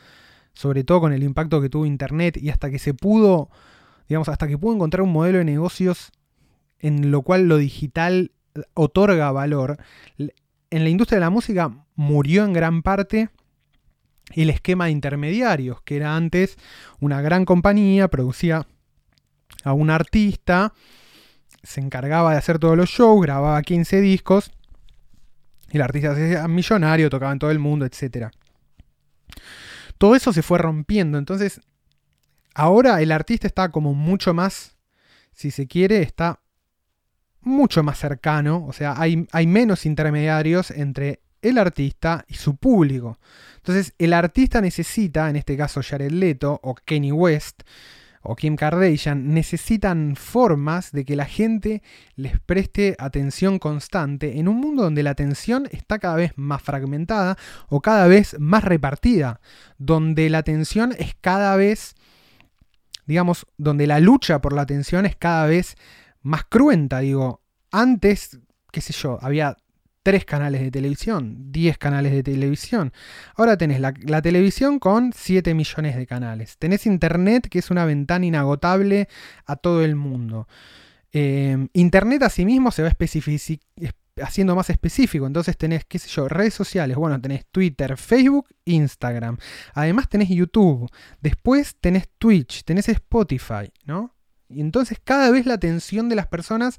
sobre 0.54 0.82
todo 0.82 1.00
con 1.00 1.12
el 1.12 1.22
impacto 1.22 1.60
que 1.60 1.68
tuvo 1.68 1.84
Internet 1.84 2.38
y 2.38 2.48
hasta 2.48 2.70
que 2.70 2.78
se 2.78 2.94
pudo, 2.94 3.50
digamos, 4.08 4.30
hasta 4.30 4.48
que 4.48 4.56
pudo 4.56 4.74
encontrar 4.74 5.02
un 5.02 5.12
modelo 5.12 5.38
de 5.38 5.44
negocios 5.44 6.10
en 6.78 7.10
lo 7.10 7.22
cual 7.22 7.46
lo 7.48 7.58
digital 7.58 8.32
otorga 8.74 9.30
valor, 9.30 9.78
en 10.18 10.84
la 10.84 10.88
industria 10.88 11.16
de 11.16 11.26
la 11.26 11.30
música 11.30 11.70
murió 11.94 12.44
en 12.44 12.54
gran 12.54 12.82
parte 12.82 13.28
el 14.34 14.48
esquema 14.48 14.86
de 14.86 14.92
intermediarios, 14.92 15.82
que 15.82 15.96
era 15.96 16.16
antes 16.16 16.56
una 17.00 17.20
gran 17.20 17.44
compañía, 17.44 18.08
producía 18.08 18.66
a 19.64 19.72
un 19.72 19.90
artista, 19.90 20.72
se 21.62 21.80
encargaba 21.80 22.32
de 22.32 22.38
hacer 22.38 22.58
todos 22.58 22.76
los 22.76 22.90
shows, 22.90 23.22
grababa 23.22 23.60
15 23.62 24.00
discos, 24.00 24.50
y 25.70 25.76
el 25.76 25.82
artista 25.82 26.14
se 26.14 26.24
hacía 26.24 26.48
millonario, 26.48 27.10
tocaba 27.10 27.32
en 27.32 27.38
todo 27.38 27.50
el 27.50 27.58
mundo, 27.58 27.86
etc. 27.86 28.28
Todo 29.98 30.14
eso 30.14 30.32
se 30.32 30.42
fue 30.42 30.58
rompiendo, 30.58 31.18
entonces 31.18 31.60
ahora 32.54 33.00
el 33.00 33.12
artista 33.12 33.46
está 33.46 33.70
como 33.70 33.94
mucho 33.94 34.34
más, 34.34 34.76
si 35.32 35.50
se 35.50 35.66
quiere, 35.66 36.02
está 36.02 36.40
mucho 37.40 37.82
más 37.82 37.98
cercano, 37.98 38.64
o 38.66 38.72
sea, 38.72 38.94
hay, 38.96 39.26
hay 39.32 39.46
menos 39.46 39.86
intermediarios 39.86 40.70
entre 40.70 41.20
el 41.42 41.58
artista 41.58 42.24
y 42.28 42.34
su 42.34 42.56
público. 42.56 43.18
Entonces, 43.56 43.94
el 43.98 44.12
artista 44.12 44.60
necesita, 44.60 45.28
en 45.28 45.36
este 45.36 45.56
caso 45.56 45.80
Jared 45.82 46.12
Leto 46.12 46.58
o 46.62 46.74
Kenny 46.74 47.12
West, 47.12 47.62
o 48.22 48.36
Kim 48.36 48.56
Kardashian 48.56 49.34
necesitan 49.34 50.16
formas 50.16 50.92
de 50.92 51.04
que 51.04 51.16
la 51.16 51.26
gente 51.26 51.82
les 52.14 52.38
preste 52.40 52.96
atención 52.98 53.58
constante 53.58 54.38
en 54.38 54.48
un 54.48 54.56
mundo 54.56 54.84
donde 54.84 55.02
la 55.02 55.10
atención 55.10 55.68
está 55.72 55.98
cada 55.98 56.16
vez 56.16 56.32
más 56.36 56.62
fragmentada 56.62 57.36
o 57.68 57.80
cada 57.80 58.06
vez 58.06 58.36
más 58.38 58.64
repartida, 58.64 59.40
donde 59.78 60.30
la 60.30 60.38
atención 60.38 60.94
es 60.98 61.14
cada 61.20 61.56
vez, 61.56 61.94
digamos, 63.06 63.46
donde 63.58 63.86
la 63.86 64.00
lucha 64.00 64.40
por 64.40 64.52
la 64.52 64.62
atención 64.62 65.04
es 65.04 65.16
cada 65.16 65.46
vez 65.46 65.76
más 66.22 66.44
cruenta. 66.44 67.00
Digo, 67.00 67.42
antes, 67.70 68.38
qué 68.70 68.80
sé 68.80 68.92
yo, 68.92 69.18
había 69.20 69.56
tres 70.02 70.24
canales 70.24 70.60
de 70.60 70.70
televisión, 70.70 71.52
10 71.52 71.78
canales 71.78 72.12
de 72.12 72.22
televisión. 72.22 72.92
Ahora 73.36 73.56
tenés 73.56 73.80
la, 73.80 73.92
televisión 74.22 74.78
con 74.78 75.12
7 75.14 75.54
millones 75.54 75.96
de 75.96 76.06
canales. 76.06 76.58
Tenés 76.58 76.86
internet, 76.86 77.48
que 77.48 77.60
es 77.60 77.70
una 77.70 77.84
ventana 77.84 78.26
inagotable 78.26 79.08
a 79.46 79.56
todo 79.56 79.84
el 79.84 79.96
mundo. 79.96 80.48
Eh, 81.12 81.68
internet 81.74 82.22
asimismo 82.22 82.70
se 82.70 82.82
va 82.82 82.90
haciendo 84.20 84.56
más 84.56 84.70
específico. 84.70 85.26
Entonces 85.26 85.56
tenés, 85.56 85.84
qué 85.84 85.98
sé 85.98 86.08
yo, 86.08 86.28
redes 86.28 86.54
sociales. 86.54 86.96
Bueno, 86.96 87.20
tenés 87.20 87.46
Twitter, 87.46 87.96
Facebook, 87.96 88.48
Instagram. 88.64 89.38
Además 89.74 90.08
tenés 90.08 90.28
YouTube. 90.28 90.90
Después 91.20 91.76
tenés 91.80 92.08
Twitch, 92.18 92.64
tenés 92.64 92.88
Spotify, 92.88 93.70
¿no? 93.84 94.14
Y 94.48 94.60
entonces 94.60 94.98
cada 95.02 95.30
vez 95.30 95.46
la 95.46 95.54
atención 95.54 96.08
de 96.08 96.16
las 96.16 96.26
personas, 96.26 96.78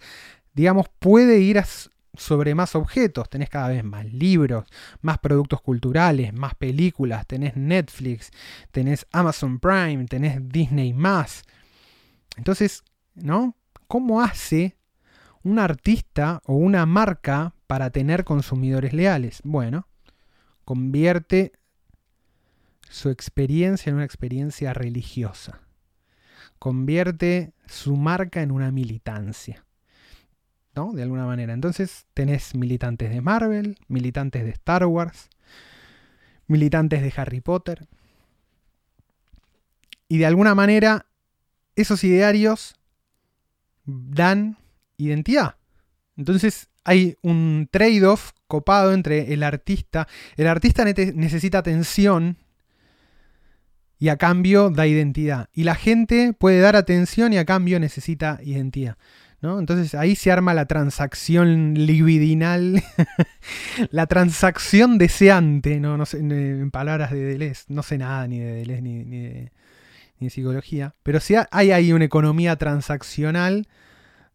digamos, 0.53 0.87
puede 0.99 1.39
ir 1.39 1.57
a, 1.57 1.65
sobre 2.15 2.55
más 2.55 2.75
objetos. 2.75 3.29
Tenés 3.29 3.49
cada 3.49 3.69
vez 3.69 3.83
más 3.83 4.11
libros, 4.11 4.65
más 5.01 5.17
productos 5.19 5.61
culturales, 5.61 6.33
más 6.33 6.55
películas. 6.55 7.25
Tenés 7.27 7.55
Netflix, 7.55 8.31
tenés 8.71 9.07
Amazon 9.11 9.59
Prime, 9.59 10.05
tenés 10.05 10.47
Disney 10.49 10.93
más. 10.93 11.43
Entonces, 12.37 12.83
¿no? 13.15 13.55
¿Cómo 13.87 14.21
hace 14.21 14.77
un 15.43 15.59
artista 15.59 16.41
o 16.45 16.55
una 16.55 16.85
marca 16.85 17.53
para 17.67 17.89
tener 17.89 18.23
consumidores 18.23 18.93
leales? 18.93 19.41
Bueno, 19.43 19.87
convierte 20.65 21.53
su 22.89 23.09
experiencia 23.09 23.89
en 23.89 23.95
una 23.95 24.05
experiencia 24.05 24.73
religiosa. 24.73 25.61
Convierte 26.59 27.53
su 27.65 27.95
marca 27.97 28.41
en 28.41 28.51
una 28.51 28.71
militancia. 28.71 29.65
¿No? 30.75 30.93
De 30.93 31.03
alguna 31.03 31.25
manera. 31.25 31.53
Entonces 31.53 32.05
tenés 32.13 32.55
militantes 32.55 33.09
de 33.09 33.21
Marvel, 33.21 33.77
militantes 33.87 34.43
de 34.43 34.51
Star 34.51 34.85
Wars, 34.85 35.29
militantes 36.47 37.01
de 37.01 37.13
Harry 37.15 37.41
Potter. 37.41 37.87
Y 40.07 40.17
de 40.17 40.25
alguna 40.25 40.55
manera 40.55 41.05
esos 41.75 42.03
idearios 42.03 42.75
dan 43.85 44.57
identidad. 44.97 45.55
Entonces 46.15 46.69
hay 46.83 47.17
un 47.21 47.67
trade-off 47.71 48.31
copado 48.47 48.93
entre 48.93 49.33
el 49.33 49.43
artista. 49.43 50.07
El 50.35 50.47
artista 50.47 50.85
necesita 50.85 51.59
atención 51.59 52.37
y 53.97 54.09
a 54.09 54.17
cambio 54.17 54.69
da 54.69 54.85
identidad. 54.85 55.49
Y 55.53 55.63
la 55.63 55.75
gente 55.75 56.33
puede 56.33 56.59
dar 56.59 56.75
atención 56.75 57.33
y 57.33 57.37
a 57.37 57.45
cambio 57.45 57.79
necesita 57.79 58.39
identidad. 58.43 58.97
Entonces 59.43 59.93
ahí 59.93 60.15
se 60.15 60.31
arma 60.31 60.53
la 60.53 60.65
transacción 60.67 61.73
libidinal, 61.73 62.81
la 63.91 64.07
transacción 64.07 64.97
deseante, 64.97 65.81
¿no? 65.81 65.97
no 65.97 66.05
sé, 66.05 66.19
en 66.19 66.71
palabras 66.71 67.11
de 67.11 67.23
Deleuze, 67.23 67.65
no 67.67 67.83
sé 67.83 67.97
nada 67.97 68.25
ni 68.27 68.39
de 68.39 68.53
Deleuze 68.53 68.81
ni, 68.81 69.03
de, 69.03 69.51
psicología, 70.29 70.95
pero 71.03 71.19
sí 71.19 71.35
hay 71.51 71.71
ahí 71.71 71.91
una 71.91 72.05
economía 72.05 72.55
transaccional 72.55 73.67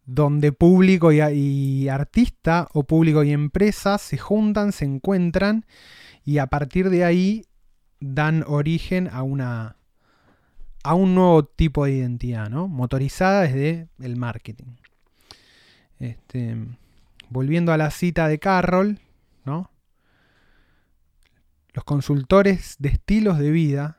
donde 0.04 0.52
público 0.52 1.12
y, 1.12 1.88
artista 1.88 2.68
o 2.74 2.82
público 2.82 3.24
y 3.24 3.32
empresa 3.32 3.96
se 3.96 4.18
juntan, 4.18 4.72
se 4.72 4.84
encuentran 4.84 5.64
y 6.26 6.36
a 6.38 6.48
partir 6.48 6.90
de 6.90 7.06
ahí 7.06 7.46
dan 8.00 8.44
origen 8.46 9.08
a 9.10 9.22
una 9.22 9.76
a 10.84 10.94
un 10.94 11.14
nuevo 11.14 11.44
tipo 11.46 11.86
de 11.86 11.92
identidad, 11.92 12.50
¿no? 12.50 12.68
Motorizada 12.68 13.42
desde 13.42 13.88
el 13.98 14.16
marketing. 14.16 14.76
Este, 15.98 16.56
volviendo 17.28 17.72
a 17.72 17.76
la 17.76 17.90
cita 17.90 18.28
de 18.28 18.38
Carroll, 18.38 19.00
¿no? 19.44 19.70
Los 21.72 21.84
consultores 21.84 22.76
de 22.78 22.88
estilos 22.88 23.38
de 23.38 23.50
vida 23.50 23.98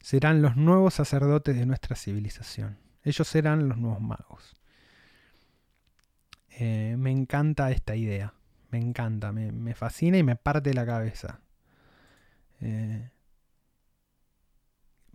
serán 0.00 0.42
los 0.42 0.56
nuevos 0.56 0.94
sacerdotes 0.94 1.56
de 1.56 1.66
nuestra 1.66 1.96
civilización. 1.96 2.78
Ellos 3.02 3.26
serán 3.26 3.68
los 3.68 3.78
nuevos 3.78 4.00
magos. 4.00 4.56
Eh, 6.50 6.94
me 6.98 7.10
encanta 7.10 7.70
esta 7.70 7.96
idea. 7.96 8.34
Me 8.70 8.78
encanta, 8.78 9.32
me, 9.32 9.74
fascina 9.74 10.18
y 10.18 10.22
me 10.22 10.36
parte 10.36 10.74
la 10.74 10.84
cabeza. 10.84 11.40
Eh, 12.60 13.10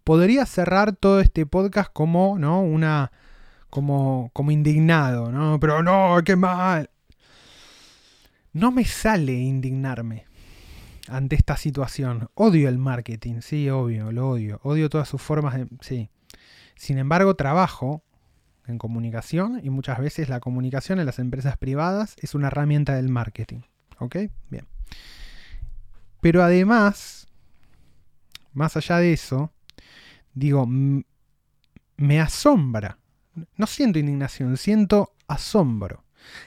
podría 0.04 0.46
cerrar 0.46 0.96
todo 0.96 1.20
este 1.20 1.46
podcast 1.46 1.92
como 1.92 2.32
una 2.32 3.12
como, 3.70 4.32
como 4.34 4.52
indignado, 4.52 5.32
¿no? 5.32 5.60
Pero 5.60 5.84
no, 5.84 6.20
qué 6.24 6.36
mal. 6.36 6.90
No 8.54 8.72
me 8.72 8.86
sale 8.86 9.34
indignarme 9.34 10.26
ante 11.08 11.36
esta 11.36 11.58
situación. 11.58 12.30
Odio 12.36 12.70
el 12.70 12.78
marketing, 12.78 13.42
sí, 13.42 13.70
obvio, 13.70 14.12
lo 14.12 14.30
odio. 14.30 14.60
Odio 14.64 14.90
todas 14.90 15.08
sus 15.08 15.22
formas 15.22 15.56
de... 15.56 15.68
Sí. 15.82 16.10
Sin 16.76 16.98
embargo, 16.98 17.36
trabajo 17.36 18.04
en 18.66 18.78
comunicación 18.78 19.60
y 19.64 19.70
muchas 19.70 20.00
veces 20.00 20.30
la 20.30 20.40
comunicación 20.40 21.00
en 21.00 21.06
las 21.06 21.20
empresas 21.20 21.58
privadas 21.58 22.16
es 22.22 22.36
una 22.36 22.48
herramienta 22.48 22.96
del 22.96 23.10
marketing. 23.10 23.62
¿Ok? 24.00 24.16
Bien. 24.50 24.68
Pero 26.22 26.44
además, 26.44 27.28
más 28.54 28.78
allá 28.78 28.98
de 28.98 29.14
eso, 29.14 29.52
digo, 30.34 30.68
me 31.98 32.22
asombra 32.22 32.99
no 33.56 33.68
siento 33.68 34.00
indignación, 34.00 34.58
siento 34.58 35.14
asombro. 35.28 36.04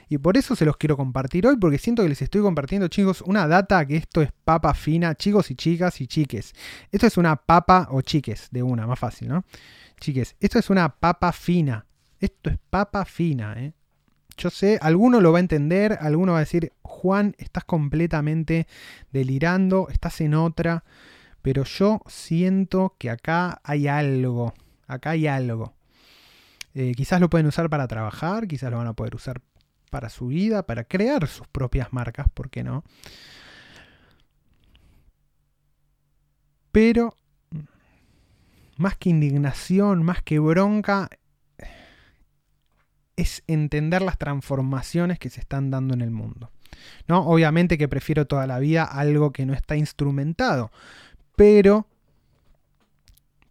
Y 0.08 0.18
por 0.18 0.36
eso 0.36 0.54
se 0.54 0.64
los 0.64 0.76
quiero 0.76 0.96
compartir 0.96 1.46
hoy, 1.46 1.56
porque 1.56 1.78
siento 1.78 2.02
que 2.02 2.08
les 2.08 2.22
estoy 2.22 2.42
compartiendo, 2.42 2.88
chicos, 2.88 3.22
una 3.22 3.46
data 3.46 3.84
que 3.86 3.96
esto 3.96 4.22
es 4.22 4.30
papa 4.44 4.74
fina, 4.74 5.14
chicos 5.14 5.50
y 5.50 5.54
chicas 5.54 6.00
y 6.00 6.06
chiques. 6.06 6.52
Esto 6.90 7.06
es 7.06 7.16
una 7.16 7.36
papa 7.36 7.88
o 7.90 8.00
chiques, 8.02 8.48
de 8.50 8.62
una, 8.62 8.86
más 8.86 8.98
fácil, 8.98 9.28
¿no? 9.28 9.44
Chiques, 10.00 10.36
esto 10.40 10.58
es 10.58 10.70
una 10.70 10.88
papa 10.88 11.32
fina. 11.32 11.86
Esto 12.20 12.50
es 12.50 12.58
papa 12.70 13.04
fina, 13.04 13.54
¿eh? 13.58 13.72
Yo 14.36 14.50
sé, 14.50 14.78
alguno 14.80 15.20
lo 15.20 15.32
va 15.32 15.38
a 15.38 15.40
entender, 15.40 15.98
alguno 16.00 16.32
va 16.32 16.38
a 16.38 16.40
decir, 16.40 16.72
Juan, 16.82 17.34
estás 17.38 17.64
completamente 17.64 18.66
delirando, 19.12 19.88
estás 19.90 20.20
en 20.22 20.34
otra, 20.34 20.84
pero 21.42 21.64
yo 21.64 22.00
siento 22.06 22.94
que 22.98 23.10
acá 23.10 23.60
hay 23.62 23.88
algo, 23.88 24.54
acá 24.86 25.10
hay 25.10 25.26
algo. 25.26 25.74
Eh, 26.74 26.92
quizás 26.96 27.20
lo 27.20 27.28
pueden 27.28 27.46
usar 27.46 27.68
para 27.68 27.86
trabajar, 27.86 28.48
quizás 28.48 28.70
lo 28.70 28.78
van 28.78 28.86
a 28.86 28.94
poder 28.94 29.14
usar 29.14 29.40
para 29.90 30.08
su 30.08 30.28
vida, 30.28 30.64
para 30.64 30.84
crear 30.84 31.26
sus 31.28 31.46
propias 31.48 31.92
marcas, 31.92 32.26
¿por 32.32 32.48
qué 32.48 32.64
no? 32.64 32.82
Pero 36.70 37.14
más 38.78 38.96
que 38.96 39.10
indignación, 39.10 40.02
más 40.02 40.22
que 40.22 40.38
bronca, 40.38 41.10
es 43.16 43.44
entender 43.46 44.00
las 44.00 44.16
transformaciones 44.16 45.18
que 45.18 45.28
se 45.28 45.40
están 45.40 45.70
dando 45.70 45.92
en 45.92 46.00
el 46.00 46.10
mundo. 46.10 46.50
¿No? 47.06 47.20
Obviamente 47.26 47.76
que 47.76 47.86
prefiero 47.86 48.26
toda 48.26 48.46
la 48.46 48.58
vida 48.58 48.84
algo 48.84 49.30
que 49.30 49.44
no 49.44 49.52
está 49.52 49.76
instrumentado, 49.76 50.72
pero 51.36 51.86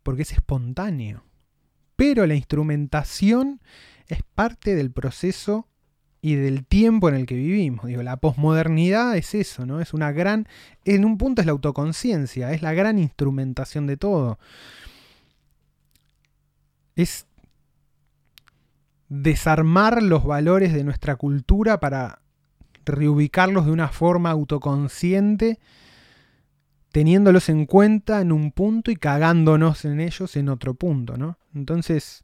porque 0.02 0.24
es 0.24 0.32
espontáneo 0.32 1.24
pero 2.02 2.26
la 2.26 2.34
instrumentación 2.34 3.62
es 4.08 4.24
parte 4.34 4.74
del 4.74 4.90
proceso 4.90 5.68
y 6.20 6.34
del 6.34 6.66
tiempo 6.66 7.10
en 7.10 7.14
el 7.14 7.28
que 7.28 7.36
vivimos. 7.36 7.86
Digo, 7.86 8.02
la 8.02 8.18
posmodernidad 8.18 9.16
es 9.18 9.36
eso, 9.36 9.68
¿no? 9.68 9.82
Es 9.82 9.94
una 9.94 10.12
gran, 10.12 10.48
en 10.84 11.06
un 11.06 11.20
punto 11.20 11.44
es 11.44 11.46
la 11.46 11.52
autoconciencia, 11.52 12.54
es 12.54 12.64
la 12.64 12.74
gran 12.74 12.98
instrumentación 12.98 13.86
de 13.86 13.98
todo. 13.98 14.40
Es 16.96 17.28
desarmar 19.08 20.02
los 20.02 20.26
valores 20.26 20.74
de 20.74 20.84
nuestra 20.84 21.18
cultura 21.18 21.80
para 21.80 22.24
reubicarlos 22.84 23.68
de 23.68 23.74
una 23.74 23.90
forma 23.90 24.32
autoconsciente 24.32 25.60
teniéndolos 26.92 27.48
en 27.50 27.68
cuenta 27.68 28.22
en 28.22 28.32
un 28.32 28.52
punto 28.52 28.90
y 28.90 28.96
cagándonos 28.96 29.86
en 29.86 30.00
ellos 30.00 30.36
en 30.36 30.50
otro 30.50 30.74
punto, 30.74 31.16
¿no? 31.16 31.38
Entonces, 31.54 32.24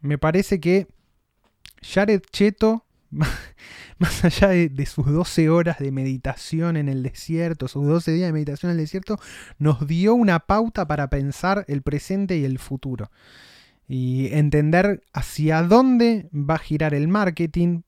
me 0.00 0.18
parece 0.18 0.60
que 0.60 0.86
Jared 1.82 2.22
Cheto, 2.32 2.84
más 3.98 4.24
allá 4.24 4.48
de, 4.48 4.86
sus 4.86 5.06
12 5.06 5.48
horas 5.48 5.78
de 5.78 5.92
meditación 5.92 6.76
en 6.76 6.88
el 6.88 7.02
desierto, 7.02 7.68
sus 7.68 7.86
12 7.86 8.12
días 8.12 8.28
de 8.28 8.32
meditación 8.32 8.70
en 8.70 8.78
el 8.78 8.84
desierto, 8.84 9.18
nos 9.58 9.86
dio 9.86 10.14
una 10.14 10.40
pauta 10.40 10.86
para 10.86 11.08
pensar 11.08 11.64
el 11.68 11.82
presente 11.82 12.36
y 12.36 12.44
el 12.44 12.58
futuro. 12.58 13.10
Y 13.86 14.28
entender 14.32 15.02
hacia 15.14 15.62
dónde 15.62 16.28
va 16.32 16.54
a 16.54 16.58
girar 16.58 16.92
el 16.92 17.08
marketing, 17.08 17.82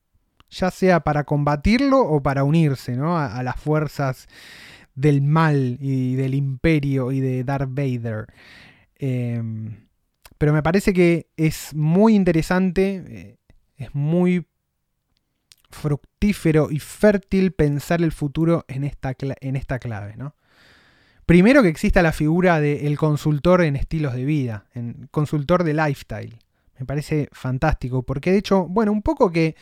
ya 0.49 0.71
sea 0.71 1.01
para 1.01 1.25
combatirlo 1.25 2.01
o 2.01 2.23
para 2.23 2.43
unirse 2.43 2.97
¿no? 2.97 3.19
a 3.19 3.43
las 3.43 3.61
fuerzas 3.61 4.27
del 4.95 5.23
mal 5.23 5.79
y 5.81 6.15
del 6.15 6.35
imperio 6.35 7.13
y 7.13 7.21
de 7.21 7.45
Darth 7.45 7.71
Vader. 7.71 8.27
Em, 8.97 9.89
pero 10.41 10.55
me 10.55 10.63
parece 10.63 10.95
que 10.95 11.29
es 11.37 11.75
muy 11.75 12.15
interesante, 12.15 13.05
eh, 13.07 13.37
es 13.77 13.95
muy 13.95 14.47
fructífero 15.69 16.71
y 16.71 16.79
fértil 16.79 17.53
pensar 17.53 18.01
el 18.01 18.11
futuro 18.11 18.65
en 18.67 18.85
esta, 18.85 19.15
en 19.19 19.55
esta 19.55 19.79
clave, 19.79 20.17
¿no? 20.17 20.35
Primero 21.27 21.63
que 21.63 21.69
exista 21.69 22.01
la 22.01 22.13
figura 22.13 22.59
del 22.59 22.97
consultor 22.97 23.61
en 23.61 23.77
estilos 23.77 24.15
de 24.15 24.25
vida, 24.25 24.65
en 24.73 25.09
consultor 25.11 25.63
de 25.63 25.75
lifestyle. 25.75 26.39
Me 26.79 26.87
parece 26.87 27.29
fantástico, 27.33 28.03
porque 28.03 28.33
de 28.33 28.39
hecho, 28.39 28.67
bueno, 28.67 28.93
un 28.93 29.03
poco 29.03 29.31
que 29.31 29.57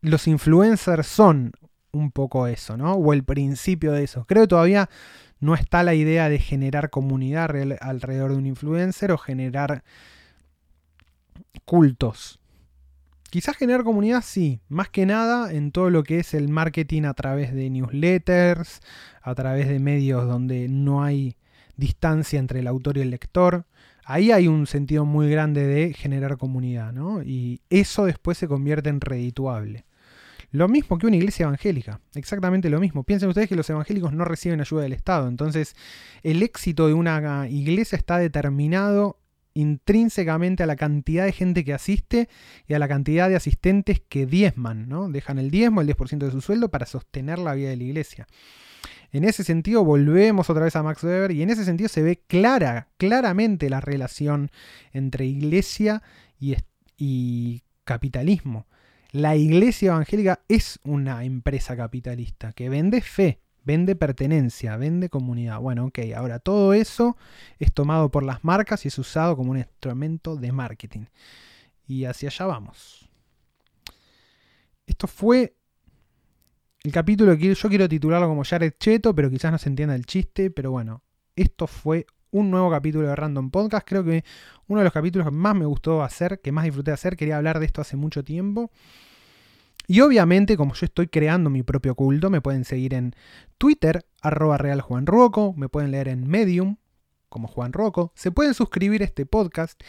los 0.00 0.26
influencers 0.26 1.06
son 1.06 1.52
un 1.92 2.10
poco 2.10 2.48
eso, 2.48 2.76
¿no? 2.76 2.94
O 2.94 3.12
el 3.12 3.22
principio 3.22 3.92
de 3.92 4.02
eso. 4.02 4.24
Creo 4.26 4.42
que 4.42 4.48
todavía 4.48 4.90
no 5.42 5.56
está 5.56 5.82
la 5.82 5.94
idea 5.94 6.28
de 6.28 6.38
generar 6.38 6.88
comunidad 6.88 7.50
alrededor 7.80 8.30
de 8.30 8.36
un 8.36 8.46
influencer 8.46 9.10
o 9.10 9.18
generar 9.18 9.82
cultos. 11.64 12.38
Quizás 13.28 13.56
generar 13.56 13.82
comunidad 13.82 14.22
sí, 14.22 14.60
más 14.68 14.88
que 14.88 15.04
nada 15.04 15.52
en 15.52 15.72
todo 15.72 15.90
lo 15.90 16.04
que 16.04 16.20
es 16.20 16.32
el 16.34 16.48
marketing 16.48 17.02
a 17.02 17.14
través 17.14 17.52
de 17.52 17.70
newsletters, 17.70 18.82
a 19.20 19.34
través 19.34 19.66
de 19.66 19.80
medios 19.80 20.28
donde 20.28 20.68
no 20.68 21.02
hay 21.02 21.36
distancia 21.76 22.38
entre 22.38 22.60
el 22.60 22.68
autor 22.68 22.98
y 22.98 23.00
el 23.00 23.10
lector. 23.10 23.66
Ahí 24.04 24.30
hay 24.30 24.46
un 24.46 24.68
sentido 24.68 25.04
muy 25.04 25.28
grande 25.28 25.66
de 25.66 25.92
generar 25.92 26.36
comunidad, 26.36 26.92
¿no? 26.92 27.20
Y 27.24 27.62
eso 27.68 28.04
después 28.04 28.38
se 28.38 28.46
convierte 28.46 28.90
en 28.90 29.00
redituable. 29.00 29.86
Lo 30.52 30.68
mismo 30.68 30.98
que 30.98 31.06
una 31.06 31.16
iglesia 31.16 31.44
evangélica, 31.44 32.00
exactamente 32.14 32.68
lo 32.68 32.78
mismo. 32.78 33.04
Piensen 33.04 33.30
ustedes 33.30 33.48
que 33.48 33.56
los 33.56 33.68
evangélicos 33.70 34.12
no 34.12 34.26
reciben 34.26 34.60
ayuda 34.60 34.82
del 34.82 34.92
Estado, 34.92 35.26
entonces 35.26 35.74
el 36.22 36.42
éxito 36.42 36.86
de 36.86 36.94
una 36.94 37.48
iglesia 37.48 37.96
está 37.96 38.18
determinado 38.18 39.18
intrínsecamente 39.54 40.62
a 40.62 40.66
la 40.66 40.76
cantidad 40.76 41.24
de 41.24 41.32
gente 41.32 41.64
que 41.64 41.72
asiste 41.72 42.28
y 42.66 42.74
a 42.74 42.78
la 42.78 42.86
cantidad 42.86 43.30
de 43.30 43.36
asistentes 43.36 44.02
que 44.06 44.26
diezman, 44.26 44.88
¿no? 44.88 45.08
Dejan 45.08 45.38
el 45.38 45.50
diezmo, 45.50 45.80
el 45.80 45.88
10% 45.88 46.18
de 46.18 46.30
su 46.30 46.42
sueldo 46.42 46.70
para 46.70 46.84
sostener 46.84 47.38
la 47.38 47.54
vida 47.54 47.70
de 47.70 47.76
la 47.76 47.84
iglesia. 47.84 48.26
En 49.10 49.24
ese 49.24 49.44
sentido, 49.44 49.84
volvemos 49.84 50.48
otra 50.48 50.64
vez 50.64 50.76
a 50.76 50.82
Max 50.82 51.02
Weber 51.02 51.32
y 51.32 51.42
en 51.42 51.50
ese 51.50 51.64
sentido 51.64 51.88
se 51.88 52.02
ve 52.02 52.22
clara, 52.26 52.88
claramente 52.96 53.68
la 53.68 53.80
relación 53.80 54.50
entre 54.92 55.26
iglesia 55.26 56.02
y, 56.38 56.56
y 56.96 57.62
capitalismo. 57.84 58.66
La 59.12 59.36
iglesia 59.36 59.92
evangélica 59.92 60.40
es 60.48 60.80
una 60.84 61.24
empresa 61.24 61.76
capitalista 61.76 62.52
que 62.52 62.68
vende 62.68 63.00
fe, 63.00 63.42
Vende 63.64 63.94
pertenencia, 63.94 64.76
vende 64.76 65.08
comunidad. 65.08 65.60
Bueno, 65.60 65.86
ok, 65.86 66.00
ahora 66.16 66.40
todo 66.40 66.74
eso 66.74 67.16
es 67.60 67.72
tomado 67.72 68.10
por 68.10 68.24
las 68.24 68.42
marcas 68.42 68.84
y 68.84 68.88
es 68.88 68.98
usado 68.98 69.36
como 69.36 69.52
un 69.52 69.58
instrumento 69.58 70.36
de 70.36 70.50
marketing. 70.50 71.04
Y 71.86 72.04
hacia 72.04 72.28
allá 72.28 72.46
vamos. 72.46 73.08
Esto 74.84 75.06
fue 75.06 75.54
el 76.82 76.90
capítulo 76.90 77.36
que 77.38 77.54
yo 77.54 77.68
quiero 77.68 77.88
titularlo 77.88 78.26
como 78.26 78.42
Jared 78.42 78.74
Cheto, 78.80 79.14
pero 79.14 79.30
quizás 79.30 79.52
no 79.52 79.58
se 79.58 79.68
entienda 79.68 79.94
el 79.94 80.06
chiste. 80.06 80.50
Pero 80.50 80.72
bueno, 80.72 81.02
esto 81.36 81.68
fue 81.68 82.06
un 82.32 82.50
nuevo 82.50 82.70
capítulo 82.70 83.06
de 83.06 83.14
Random 83.14 83.50
Podcast. 83.50 83.86
Creo 83.86 84.02
que 84.02 84.24
uno 84.66 84.80
de 84.80 84.84
los 84.84 84.92
capítulos 84.92 85.28
que 85.28 85.30
más 85.30 85.54
me 85.54 85.66
gustó 85.66 86.02
hacer, 86.02 86.40
que 86.40 86.50
más 86.50 86.64
disfruté 86.64 86.90
hacer. 86.90 87.16
Quería 87.16 87.36
hablar 87.36 87.60
de 87.60 87.66
esto 87.66 87.80
hace 87.80 87.96
mucho 87.96 88.24
tiempo. 88.24 88.70
Y 89.86 90.00
obviamente, 90.00 90.56
como 90.56 90.74
yo 90.74 90.86
estoy 90.86 91.08
creando 91.08 91.50
mi 91.50 91.62
propio 91.62 91.94
culto, 91.94 92.30
me 92.30 92.40
pueden 92.40 92.64
seguir 92.64 92.94
en 92.94 93.14
Twitter, 93.58 94.06
arroba 94.22 94.56
Real 94.56 94.82
me 95.56 95.68
pueden 95.68 95.90
leer 95.90 96.08
en 96.08 96.26
Medium, 96.26 96.76
como 97.28 97.48
Juan 97.48 97.72
Roco, 97.72 98.12
se 98.14 98.30
pueden 98.30 98.54
suscribir 98.54 99.02
a 99.02 99.06
este 99.06 99.26
podcast 99.26 99.82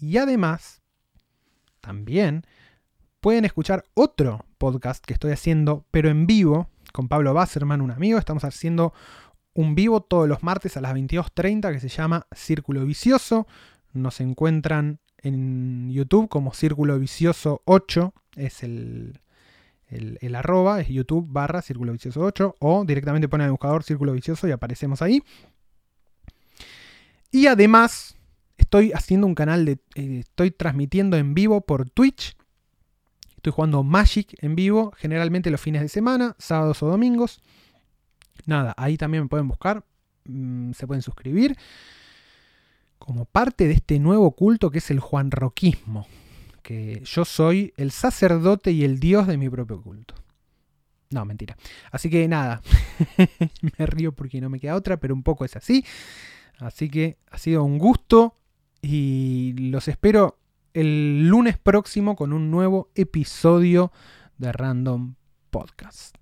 y 0.00 0.16
además, 0.16 0.82
también, 1.80 2.44
pueden 3.20 3.44
escuchar 3.44 3.84
otro 3.94 4.44
podcast 4.58 5.04
que 5.04 5.14
estoy 5.14 5.32
haciendo, 5.32 5.84
pero 5.90 6.08
en 6.08 6.26
vivo, 6.26 6.68
con 6.92 7.08
Pablo 7.08 7.34
Basserman, 7.34 7.80
un 7.80 7.90
amigo. 7.90 8.18
Estamos 8.18 8.44
haciendo 8.44 8.92
un 9.54 9.74
vivo 9.74 10.00
todos 10.00 10.28
los 10.28 10.42
martes 10.42 10.76
a 10.76 10.80
las 10.80 10.94
22.30 10.94 11.72
que 11.72 11.80
se 11.80 11.88
llama 11.88 12.26
Círculo 12.32 12.84
Vicioso. 12.84 13.46
Nos 13.92 14.20
encuentran 14.20 15.00
en 15.18 15.90
YouTube 15.90 16.28
como 16.28 16.54
Círculo 16.54 16.98
Vicioso 16.98 17.62
8, 17.66 18.12
es 18.36 18.62
el, 18.62 19.20
el, 19.88 20.34
arroba 20.34 20.80
es 20.80 20.88
YouTube 20.88 21.26
barra 21.28 21.62
Círculo 21.62 21.92
Vicioso 21.92 22.20
8 22.22 22.56
o 22.58 22.84
directamente 22.84 23.28
ponen 23.28 23.46
el 23.46 23.50
buscador 23.52 23.84
Círculo 23.84 24.12
Vicioso 24.12 24.48
y 24.48 24.52
aparecemos 24.52 25.02
ahí. 25.02 25.22
Y 27.30 27.46
además 27.46 28.16
estoy 28.56 28.92
haciendo 28.92 29.26
un 29.26 29.34
canal 29.34 29.64
de... 29.64 29.78
Eh, 29.94 30.20
estoy 30.20 30.50
transmitiendo 30.50 31.16
en 31.16 31.34
vivo 31.34 31.60
por 31.62 31.88
Twitch. 31.88 32.36
Estoy 33.36 33.52
jugando 33.52 33.82
Magic 33.82 34.36
en 34.42 34.54
vivo, 34.54 34.92
generalmente 34.96 35.50
los 35.50 35.60
fines 35.60 35.82
de 35.82 35.88
semana, 35.88 36.36
sábados 36.38 36.82
o 36.82 36.88
domingos. 36.88 37.40
Nada, 38.46 38.74
ahí 38.76 38.96
también 38.96 39.24
me 39.24 39.28
pueden 39.28 39.48
buscar, 39.48 39.84
mm, 40.24 40.72
se 40.72 40.86
pueden 40.86 41.02
suscribir 41.02 41.56
como 42.98 43.24
parte 43.24 43.66
de 43.66 43.74
este 43.74 43.98
nuevo 43.98 44.30
culto 44.32 44.70
que 44.70 44.78
es 44.78 44.90
el 44.90 45.00
juanroquismo 45.00 46.06
que 46.62 47.02
yo 47.04 47.24
soy 47.24 47.74
el 47.76 47.90
sacerdote 47.90 48.70
y 48.70 48.84
el 48.84 48.98
dios 48.98 49.26
de 49.26 49.36
mi 49.36 49.50
propio 49.50 49.82
culto. 49.82 50.14
No, 51.10 51.24
mentira. 51.26 51.56
Así 51.90 52.08
que 52.08 52.26
nada, 52.26 52.62
me 53.78 53.86
río 53.86 54.12
porque 54.12 54.40
no 54.40 54.48
me 54.48 54.58
queda 54.58 54.76
otra, 54.76 54.96
pero 54.98 55.14
un 55.14 55.22
poco 55.22 55.44
es 55.44 55.56
así. 55.56 55.84
Así 56.58 56.88
que 56.88 57.18
ha 57.30 57.38
sido 57.38 57.64
un 57.64 57.78
gusto 57.78 58.38
y 58.80 59.54
los 59.58 59.88
espero 59.88 60.38
el 60.72 61.28
lunes 61.28 61.58
próximo 61.58 62.16
con 62.16 62.32
un 62.32 62.50
nuevo 62.50 62.90
episodio 62.94 63.92
de 64.38 64.52
Random 64.52 65.16
Podcast. 65.50 66.16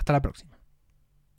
Hasta 0.00 0.14
la 0.14 0.22
próxima. 0.22 0.59